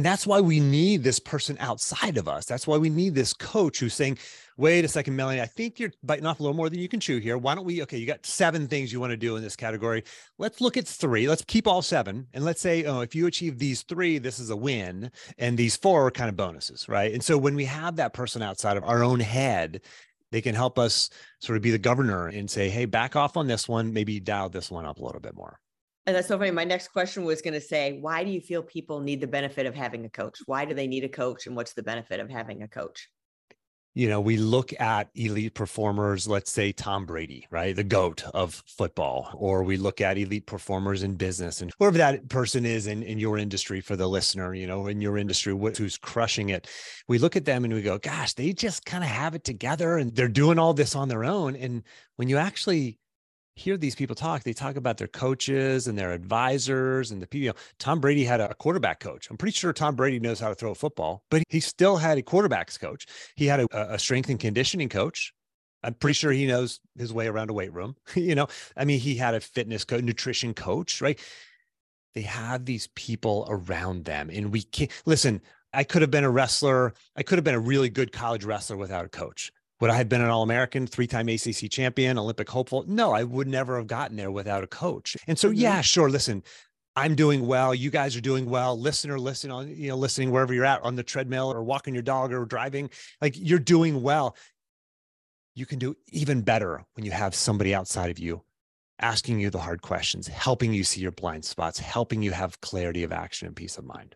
that's 0.05 0.27
why 0.27 0.41
we 0.41 0.61
need 0.61 1.03
this 1.03 1.19
person 1.19 1.57
outside 1.59 2.17
of 2.17 2.29
us. 2.29 2.47
That's 2.47 2.67
why 2.67 2.79
we 2.79 2.89
need 2.89 3.15
this 3.15 3.33
coach 3.33 3.81
who's 3.81 3.95
saying, 3.95 4.19
wait 4.57 4.85
a 4.85 4.89
second, 4.89 5.17
Melanie, 5.17 5.41
I 5.41 5.47
think 5.47 5.81
you're 5.81 5.91
biting 6.05 6.27
off 6.27 6.39
a 6.39 6.43
little 6.43 6.57
more 6.57 6.71
than 6.71 6.79
you 6.79 6.89
can 6.89 7.01
chew 7.01 7.19
here. 7.19 7.37
Why 7.37 7.55
don't 7.55 7.65
we, 7.65 7.83
okay, 7.83 7.99
you 7.99 8.07
got 8.07 8.25
seven 8.25 8.69
things 8.69 8.93
you 8.93 9.01
want 9.01 9.11
to 9.11 9.17
do 9.17 9.35
in 9.37 9.43
this 9.43 9.57
category. 9.57 10.05
Let's 10.39 10.61
look 10.61 10.77
at 10.77 10.87
three. 10.87 11.29
Let's 11.29 11.43
keep 11.43 11.67
all 11.67 11.83
seven. 11.83 12.29
And 12.35 12.45
let's 12.45 12.61
say, 12.61 12.85
oh, 12.85 13.01
if 13.01 13.15
you 13.15 13.27
achieve 13.27 13.59
these 13.59 13.83
three, 13.83 14.19
this 14.19 14.39
is 14.39 14.51
a 14.51 14.57
win. 14.57 15.11
And 15.39 15.59
these 15.59 15.77
four 15.77 16.07
are 16.07 16.11
kind 16.11 16.29
of 16.29 16.37
bonuses, 16.37 16.89
right? 16.89 17.13
And 17.13 17.25
so 17.25 17.37
when 17.37 17.57
we 17.57 17.65
have 17.65 17.97
that 17.97 18.13
person 18.13 18.43
outside 18.43 18.77
of 18.77 18.85
our 18.85 19.03
own 19.03 19.19
head, 19.19 19.81
they 20.31 20.41
can 20.41 20.55
help 20.55 20.79
us 20.79 21.11
sort 21.41 21.57
of 21.57 21.63
be 21.63 21.73
the 21.73 21.79
governor 21.79 22.29
and 22.29 22.49
say, 22.49 22.69
hey, 22.69 22.85
back 22.85 23.17
off 23.17 23.37
on 23.37 23.49
this 23.49 23.69
one, 23.69 23.93
maybe 23.93 24.21
dial 24.21 24.49
this 24.49 24.71
one 24.71 24.87
up 24.87 24.99
a 24.99 25.05
little 25.05 25.21
bit 25.21 25.35
more. 25.35 25.59
And 26.07 26.17
that's 26.17 26.29
so 26.29 26.39
funny. 26.39 26.51
My 26.51 26.65
next 26.65 26.89
question 26.89 27.25
was 27.25 27.43
going 27.43 27.55
to 27.55 27.61
say, 27.61 27.99
why 28.01 28.25
do 28.25 28.31
you 28.31 28.41
feel 28.41 28.63
people 28.63 29.01
need 29.01 29.21
the 29.21 29.27
benefit 29.27 29.67
of 29.67 29.75
having 29.75 30.05
a 30.05 30.11
coach? 30.11 30.39
Why 30.47 30.65
do 30.65 30.75
they 30.75 30.87
need 30.87 31.05
a 31.05 31.09
coach? 31.09 31.47
And 31.47 31.55
what's 31.55 31.75
the 31.75 31.83
benefit 31.83 32.21
of 32.21 32.31
having 32.31 32.63
a 32.63 32.69
coach? 32.69 33.09
You 33.93 34.09
know, 34.09 34.21
we 34.21 34.37
look 34.37 34.73
at 34.81 35.11
elite 35.17 35.55
performers, 35.55 36.29
let's 36.29 36.53
say 36.53 36.71
Tom 36.71 37.07
Brady, 37.07 37.49
right? 37.51 37.75
The 37.75 37.83
GOAT 37.83 38.23
of 38.35 38.63
football, 38.65 39.31
or 39.35 39.65
we 39.65 39.77
look 39.77 40.01
at 40.01 40.17
elite 40.17 40.47
performers 40.47 41.03
in 41.03 41.17
business 41.17 41.61
and 41.61 41.73
whoever 41.77 41.99
that 41.99 42.29
person 42.29 42.65
is 42.65 42.87
in, 42.87 43.03
in 43.03 43.19
your 43.19 43.37
industry 43.37 43.81
for 43.81 43.97
the 43.97 44.07
listener, 44.07 44.55
you 44.55 44.69
know, 44.69 44.87
in 44.87 45.01
your 45.01 45.19
industry, 45.19 45.53
who's 45.77 45.99
crushing 45.99 46.51
it. 46.51 46.69
We 47.09 47.19
look 47.19 47.35
at 47.35 47.45
them 47.45 47.65
and 47.65 47.75
we 47.75 47.83
go, 47.83 47.99
gosh, 47.99 48.35
they 48.35 48.53
just 48.53 48.87
kind 48.87 49.03
of 49.03 49.11
have 49.11 49.35
it 49.35 49.43
together 49.43 49.99
and 49.99 50.15
they're 50.15 50.29
doing 50.29 50.61
all 50.61 50.73
this 50.73 50.95
on 50.95 51.09
their 51.09 51.25
own. 51.25 51.57
And 51.57 51.83
when 52.15 52.29
you 52.29 52.37
actually 52.37 52.97
hear 53.61 53.77
these 53.77 53.95
people 53.95 54.17
talk, 54.17 54.43
they 54.43 54.53
talk 54.53 54.77
about 54.77 54.97
their 54.97 55.07
coaches 55.07 55.87
and 55.87 55.97
their 55.97 56.13
advisors 56.13 57.11
and 57.11 57.21
the 57.21 57.27
people. 57.27 57.45
You 57.45 57.51
know, 57.51 57.57
Tom 57.79 58.01
Brady 58.01 58.25
had 58.25 58.41
a 58.41 58.55
quarterback 58.55 59.01
coach. 59.01 59.29
I'm 59.31 59.37
pretty 59.37 59.53
sure 59.53 59.73
Tom 59.73 59.95
Brady 59.95 60.19
knows 60.19 60.41
how 60.41 60.49
to 60.49 60.55
throw 60.55 60.73
a 60.73 60.75
football, 60.75 61.23
but 61.31 61.43
he 61.49 61.61
still 61.61 61.97
had 61.97 62.19
a 62.19 62.23
quarterbacks 62.23 62.81
coach. 62.81 63.07
He 63.37 63.47
had 63.47 63.61
a, 63.61 63.95
a 63.95 63.99
strength 63.99 64.31
and 64.31 64.41
conditioning 64.41 64.89
coach. 64.89 65.33
I'm 65.83 65.95
pretty 65.95 66.15
sure 66.15 66.33
he 66.33 66.47
knows 66.47 66.81
his 66.99 67.13
way 67.13 67.27
around 67.27 67.51
a 67.51 67.53
weight 67.53 67.73
room. 67.73 67.97
you 68.15 68.35
know, 68.35 68.49
I 68.77 68.85
mean, 68.85 68.99
he 68.99 69.15
had 69.15 69.35
a 69.35 69.41
fitness 69.41 69.85
coach, 69.85 70.03
nutrition 70.03 70.55
coach, 70.55 71.01
right? 71.01 71.19
They 72.15 72.23
have 72.23 72.65
these 72.65 72.89
people 72.95 73.47
around 73.49 74.05
them, 74.05 74.31
and 74.33 74.53
we 74.53 74.63
can't 74.63 74.91
listen. 75.07 75.41
I 75.73 75.85
could 75.85 76.03
have 76.03 76.11
been 76.11 76.25
a 76.25 76.31
wrestler. 76.31 76.95
I 77.15 77.23
could 77.23 77.39
have 77.39 77.45
been 77.45 77.55
a 77.55 77.61
really 77.61 77.89
good 77.89 78.11
college 78.11 78.45
wrestler 78.45 78.77
without 78.77 79.05
a 79.05 79.09
coach. 79.09 79.53
Would 79.81 79.91
I 79.91 79.97
have 79.97 80.09
been 80.09 80.21
an 80.21 80.29
All 80.29 80.43
American, 80.43 80.87
three 80.87 81.07
time 81.07 81.29
ACC 81.29 81.71
champion, 81.71 82.19
Olympic 82.19 82.49
hopeful? 82.49 82.85
No, 82.87 83.13
I 83.13 83.25
would 83.25 83.49
never 83.49 83.77
have 83.77 83.87
gotten 83.87 84.17
there 84.17 84.31
without 84.31 84.63
a 84.63 84.67
coach. 84.67 85.17
And 85.27 85.39
so, 85.39 85.49
mm-hmm. 85.49 85.59
yeah, 85.59 85.81
sure. 85.81 86.11
Listen, 86.11 86.43
I'm 86.97 87.15
doing 87.15 87.47
well. 87.47 87.75
You 87.75 87.91
guys 87.91 88.15
are 88.17 88.21
doing 88.21 88.49
well. 88.49 88.79
Listener, 88.79 89.19
listen 89.19 89.51
on, 89.51 89.75
you 89.75 89.89
know, 89.89 89.97
listening 89.97 90.31
wherever 90.31 90.53
you're 90.53 90.67
at 90.67 90.83
on 90.83 90.97
the 90.97 91.03
treadmill 91.03 91.53
or 91.53 91.63
walking 91.63 91.95
your 91.95 92.03
dog 92.03 92.33
or 92.33 92.45
driving, 92.45 92.91
like 93.21 93.35
you're 93.37 93.59
doing 93.59 94.03
well. 94.03 94.37
You 95.55 95.67
can 95.67 95.79
do 95.79 95.97
even 96.09 96.43
better 96.43 96.85
when 96.95 97.05
you 97.05 97.13
have 97.13 97.35
somebody 97.35 97.75
outside 97.75 98.11
of 98.11 98.19
you 98.19 98.43
asking 99.01 99.41
you 99.41 99.49
the 99.49 99.59
hard 99.59 99.81
questions, 99.81 100.29
helping 100.29 100.75
you 100.75 100.85
see 100.85 101.01
your 101.01 101.11
blind 101.13 101.45
spots, 101.45 101.79
helping 101.79 102.23
you 102.23 102.33
have 102.33 102.61
clarity 102.61 103.03
of 103.03 103.13
action 103.13 103.47
and 103.47 103.57
peace 103.57 103.79
of 103.79 103.85
mind. 103.85 104.15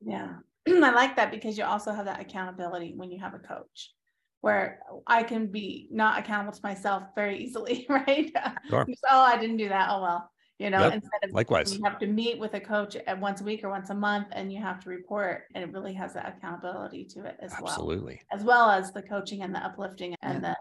Yeah. 0.00 0.34
I 0.68 0.90
like 0.90 1.16
that 1.16 1.30
because 1.30 1.56
you 1.56 1.64
also 1.64 1.92
have 1.92 2.04
that 2.04 2.20
accountability 2.20 2.92
when 2.94 3.10
you 3.10 3.18
have 3.18 3.34
a 3.34 3.38
coach 3.38 3.92
where 4.40 4.80
I 5.06 5.22
can 5.22 5.46
be 5.46 5.88
not 5.90 6.18
accountable 6.18 6.52
to 6.52 6.60
myself 6.62 7.04
very 7.14 7.38
easily, 7.38 7.86
right? 7.90 8.32
Sure. 8.68 8.86
oh, 9.10 9.20
I 9.20 9.36
didn't 9.38 9.56
do 9.56 9.68
that. 9.68 9.88
Oh 9.90 10.02
well, 10.02 10.30
you 10.58 10.70
know. 10.70 10.80
Yep. 10.80 10.94
Instead 10.94 11.24
of 11.24 11.30
likewise, 11.32 11.76
you 11.76 11.84
have 11.84 11.98
to 11.98 12.06
meet 12.06 12.38
with 12.38 12.54
a 12.54 12.60
coach 12.60 12.96
at 12.96 13.20
once 13.20 13.40
a 13.40 13.44
week 13.44 13.64
or 13.64 13.70
once 13.70 13.90
a 13.90 13.94
month, 13.94 14.28
and 14.32 14.52
you 14.52 14.60
have 14.60 14.80
to 14.84 14.88
report, 14.88 15.44
and 15.54 15.64
it 15.64 15.72
really 15.72 15.94
has 15.94 16.14
that 16.14 16.36
accountability 16.36 17.04
to 17.04 17.24
it 17.24 17.36
as 17.40 17.52
Absolutely. 17.52 17.62
well. 17.62 17.72
Absolutely. 17.72 18.20
As 18.32 18.44
well 18.44 18.70
as 18.70 18.92
the 18.92 19.02
coaching 19.02 19.42
and 19.42 19.54
the 19.54 19.64
uplifting 19.64 20.14
and 20.22 20.42
yeah. 20.42 20.50
the 20.50 20.56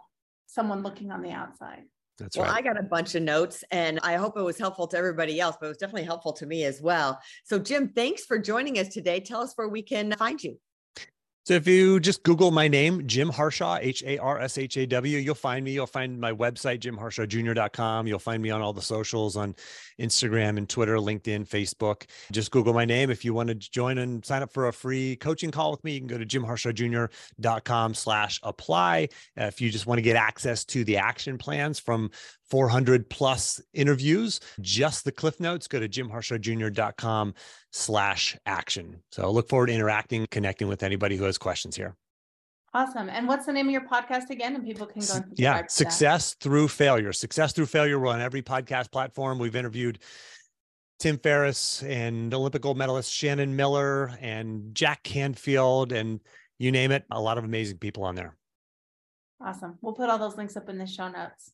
someone 0.47 0.83
looking 0.83 1.11
on 1.11 1.21
the 1.21 1.31
outside. 1.31 1.83
That's 2.17 2.38
well, 2.38 2.47
right. 2.47 2.57
I 2.57 2.61
got 2.61 2.79
a 2.79 2.83
bunch 2.83 3.15
of 3.15 3.23
notes 3.23 3.63
and 3.71 3.99
I 4.01 4.15
hope 4.15 4.38
it 4.38 4.41
was 4.41 4.57
helpful 4.57 4.88
to 4.88 4.97
everybody 4.97 5.39
else, 5.39 5.57
but 5.59 5.65
it 5.65 5.69
was 5.69 5.77
definitely 5.77 6.05
helpful 6.05 6.31
to 6.33 6.45
me 6.45 6.63
as 6.63 6.81
well. 6.81 7.19
So, 7.43 7.59
Jim, 7.59 7.89
thanks 7.89 8.23
for 8.23 8.39
joining 8.39 8.79
us 8.79 8.88
today. 8.88 9.19
Tell 9.19 9.41
us 9.41 9.51
where 9.55 9.67
we 9.67 9.81
can 9.81 10.13
find 10.13 10.41
you. 10.41 10.57
So 11.45 11.53
if 11.53 11.67
you 11.67 11.99
just 11.99 12.23
Google 12.23 12.49
my 12.49 12.67
name, 12.67 13.05
Jim 13.05 13.29
Harshaw, 13.29 13.77
H 13.79 14.01
A 14.03 14.17
R 14.17 14.39
S 14.39 14.58
H 14.58 14.77
A 14.77 14.88
W, 14.88 15.19
you'll 15.19 15.36
find 15.36 15.63
me. 15.63 15.73
You'll 15.73 15.86
find 15.86 16.19
my 16.19 16.31
website, 16.31 16.79
jimharshawjr.com. 16.79 18.08
You'll 18.08 18.17
find 18.17 18.41
me 18.41 18.49
on 18.49 18.63
all 18.63 18.73
the 18.73 18.81
socials 18.81 19.38
on 19.38 19.55
Instagram 19.99 20.58
and 20.58 20.67
Twitter, 20.67 20.95
LinkedIn, 20.97 21.47
Facebook. 21.47 22.08
Just 22.31 22.49
Google 22.49 22.73
my 22.73 22.86
name. 22.86 23.12
If 23.12 23.23
you 23.23 23.36
want 23.36 23.49
to 23.49 23.55
join 23.55 23.99
and 23.99 24.25
sign 24.25 24.41
up 24.41 24.51
for 24.51 24.69
a 24.69 24.73
free 24.73 25.17
coaching 25.17 25.51
call 25.51 25.69
with 25.69 25.84
me, 25.84 25.93
you 25.93 25.99
can 25.99 26.08
go 26.08 26.17
to 26.17 26.25
jimharshawjr.com 26.25 27.93
slash 27.93 28.39
apply. 28.41 29.10
If 29.38 29.62
you 29.62 29.69
just 29.69 29.86
want 29.86 29.99
to 29.99 30.03
get 30.03 30.15
access 30.15 30.65
to 30.65 30.84
the 30.84 30.97
action 30.97 31.38
plans 31.38 31.77
from 31.77 32.10
400 32.49 33.10
plus 33.10 33.62
interviews, 33.73 34.39
just 34.62 35.03
the 35.03 35.12
cliff 35.12 35.39
notes, 35.39 35.67
go 35.67 35.79
to 35.79 35.89
jimharshawjr.com 35.89 37.34
slash 37.71 38.38
action. 38.45 39.01
So 39.12 39.23
I 39.23 39.27
look 39.27 39.49
forward 39.49 39.67
to 39.67 39.73
interacting, 39.73 40.27
connecting 40.29 40.67
with 40.67 40.84
anybody 40.84 41.17
who 41.17 41.23
has 41.23 41.38
questions 41.38 41.75
here. 41.75 41.95
Awesome. 42.73 43.10
And 43.10 43.27
what's 43.27 43.45
the 43.45 43.53
name 43.53 43.67
of 43.67 43.71
your 43.71 43.88
podcast 43.88 44.29
again? 44.29 44.53
And 44.53 44.65
people 44.65 44.86
can 44.86 45.01
go 45.01 45.23
Yeah, 45.36 45.63
Success 45.67 46.36
Through 46.41 46.67
Failure. 46.67 47.13
Success 47.13 47.53
Through 47.53 47.67
Failure. 47.67 47.97
We're 47.97 48.08
on 48.08 48.19
every 48.19 48.41
podcast 48.41 48.91
platform. 48.91 49.39
We've 49.39 49.55
interviewed 49.55 49.99
Tim 50.99 51.17
Ferriss 51.17 51.84
and 51.84 52.34
Olympic 52.34 52.62
gold 52.62 52.77
medalist 52.77 53.13
Shannon 53.13 53.55
Miller 53.55 54.12
and 54.19 54.75
Jack 54.75 55.03
Canfield 55.03 55.93
and 55.93 56.19
you 56.58 56.71
name 56.71 56.91
it, 56.91 57.05
a 57.12 57.19
lot 57.19 57.38
of 57.38 57.43
amazing 57.43 57.77
people 57.77 58.03
on 58.03 58.15
there. 58.15 58.36
Awesome. 59.41 59.77
We'll 59.81 59.93
put 59.93 60.10
all 60.10 60.17
those 60.17 60.38
links 60.38 60.55
up 60.55 60.69
in 60.69 60.77
the 60.77 60.88
show 60.88 61.08
notes. 61.10 61.51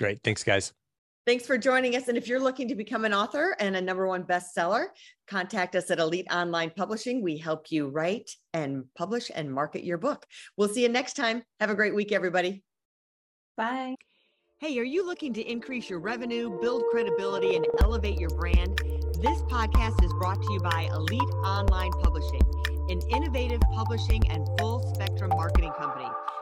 Great. 0.00 0.18
Thanks, 0.24 0.42
guys. 0.42 0.72
Thanks 1.26 1.44
for 1.46 1.58
joining 1.58 1.94
us. 1.94 2.08
And 2.08 2.16
if 2.16 2.26
you're 2.26 2.40
looking 2.40 2.68
to 2.68 2.74
become 2.74 3.04
an 3.04 3.12
author 3.12 3.54
and 3.60 3.76
a 3.76 3.80
number 3.82 4.06
one 4.06 4.24
bestseller, 4.24 4.86
contact 5.28 5.76
us 5.76 5.90
at 5.90 5.98
Elite 5.98 6.26
Online 6.32 6.70
Publishing. 6.74 7.22
We 7.22 7.36
help 7.36 7.70
you 7.70 7.88
write 7.88 8.30
and 8.54 8.84
publish 8.96 9.30
and 9.32 9.52
market 9.52 9.84
your 9.84 9.98
book. 9.98 10.24
We'll 10.56 10.70
see 10.70 10.82
you 10.82 10.88
next 10.88 11.16
time. 11.16 11.42
Have 11.60 11.68
a 11.68 11.74
great 11.74 11.94
week, 11.94 12.12
everybody. 12.12 12.64
Bye. 13.58 13.94
Hey, 14.58 14.78
are 14.78 14.84
you 14.84 15.06
looking 15.06 15.34
to 15.34 15.42
increase 15.42 15.90
your 15.90 16.00
revenue, 16.00 16.58
build 16.62 16.84
credibility, 16.90 17.56
and 17.56 17.66
elevate 17.82 18.18
your 18.18 18.30
brand? 18.30 18.78
This 19.22 19.42
podcast 19.42 20.02
is 20.02 20.12
brought 20.14 20.42
to 20.42 20.52
you 20.54 20.60
by 20.60 20.88
Elite 20.94 21.20
Online 21.44 21.92
Publishing, 22.02 22.42
an 22.88 23.00
innovative 23.10 23.60
publishing 23.74 24.26
and 24.30 24.48
full 24.58 24.94
spectrum 24.94 25.30
marketing 25.36 25.72
company. 25.78 26.08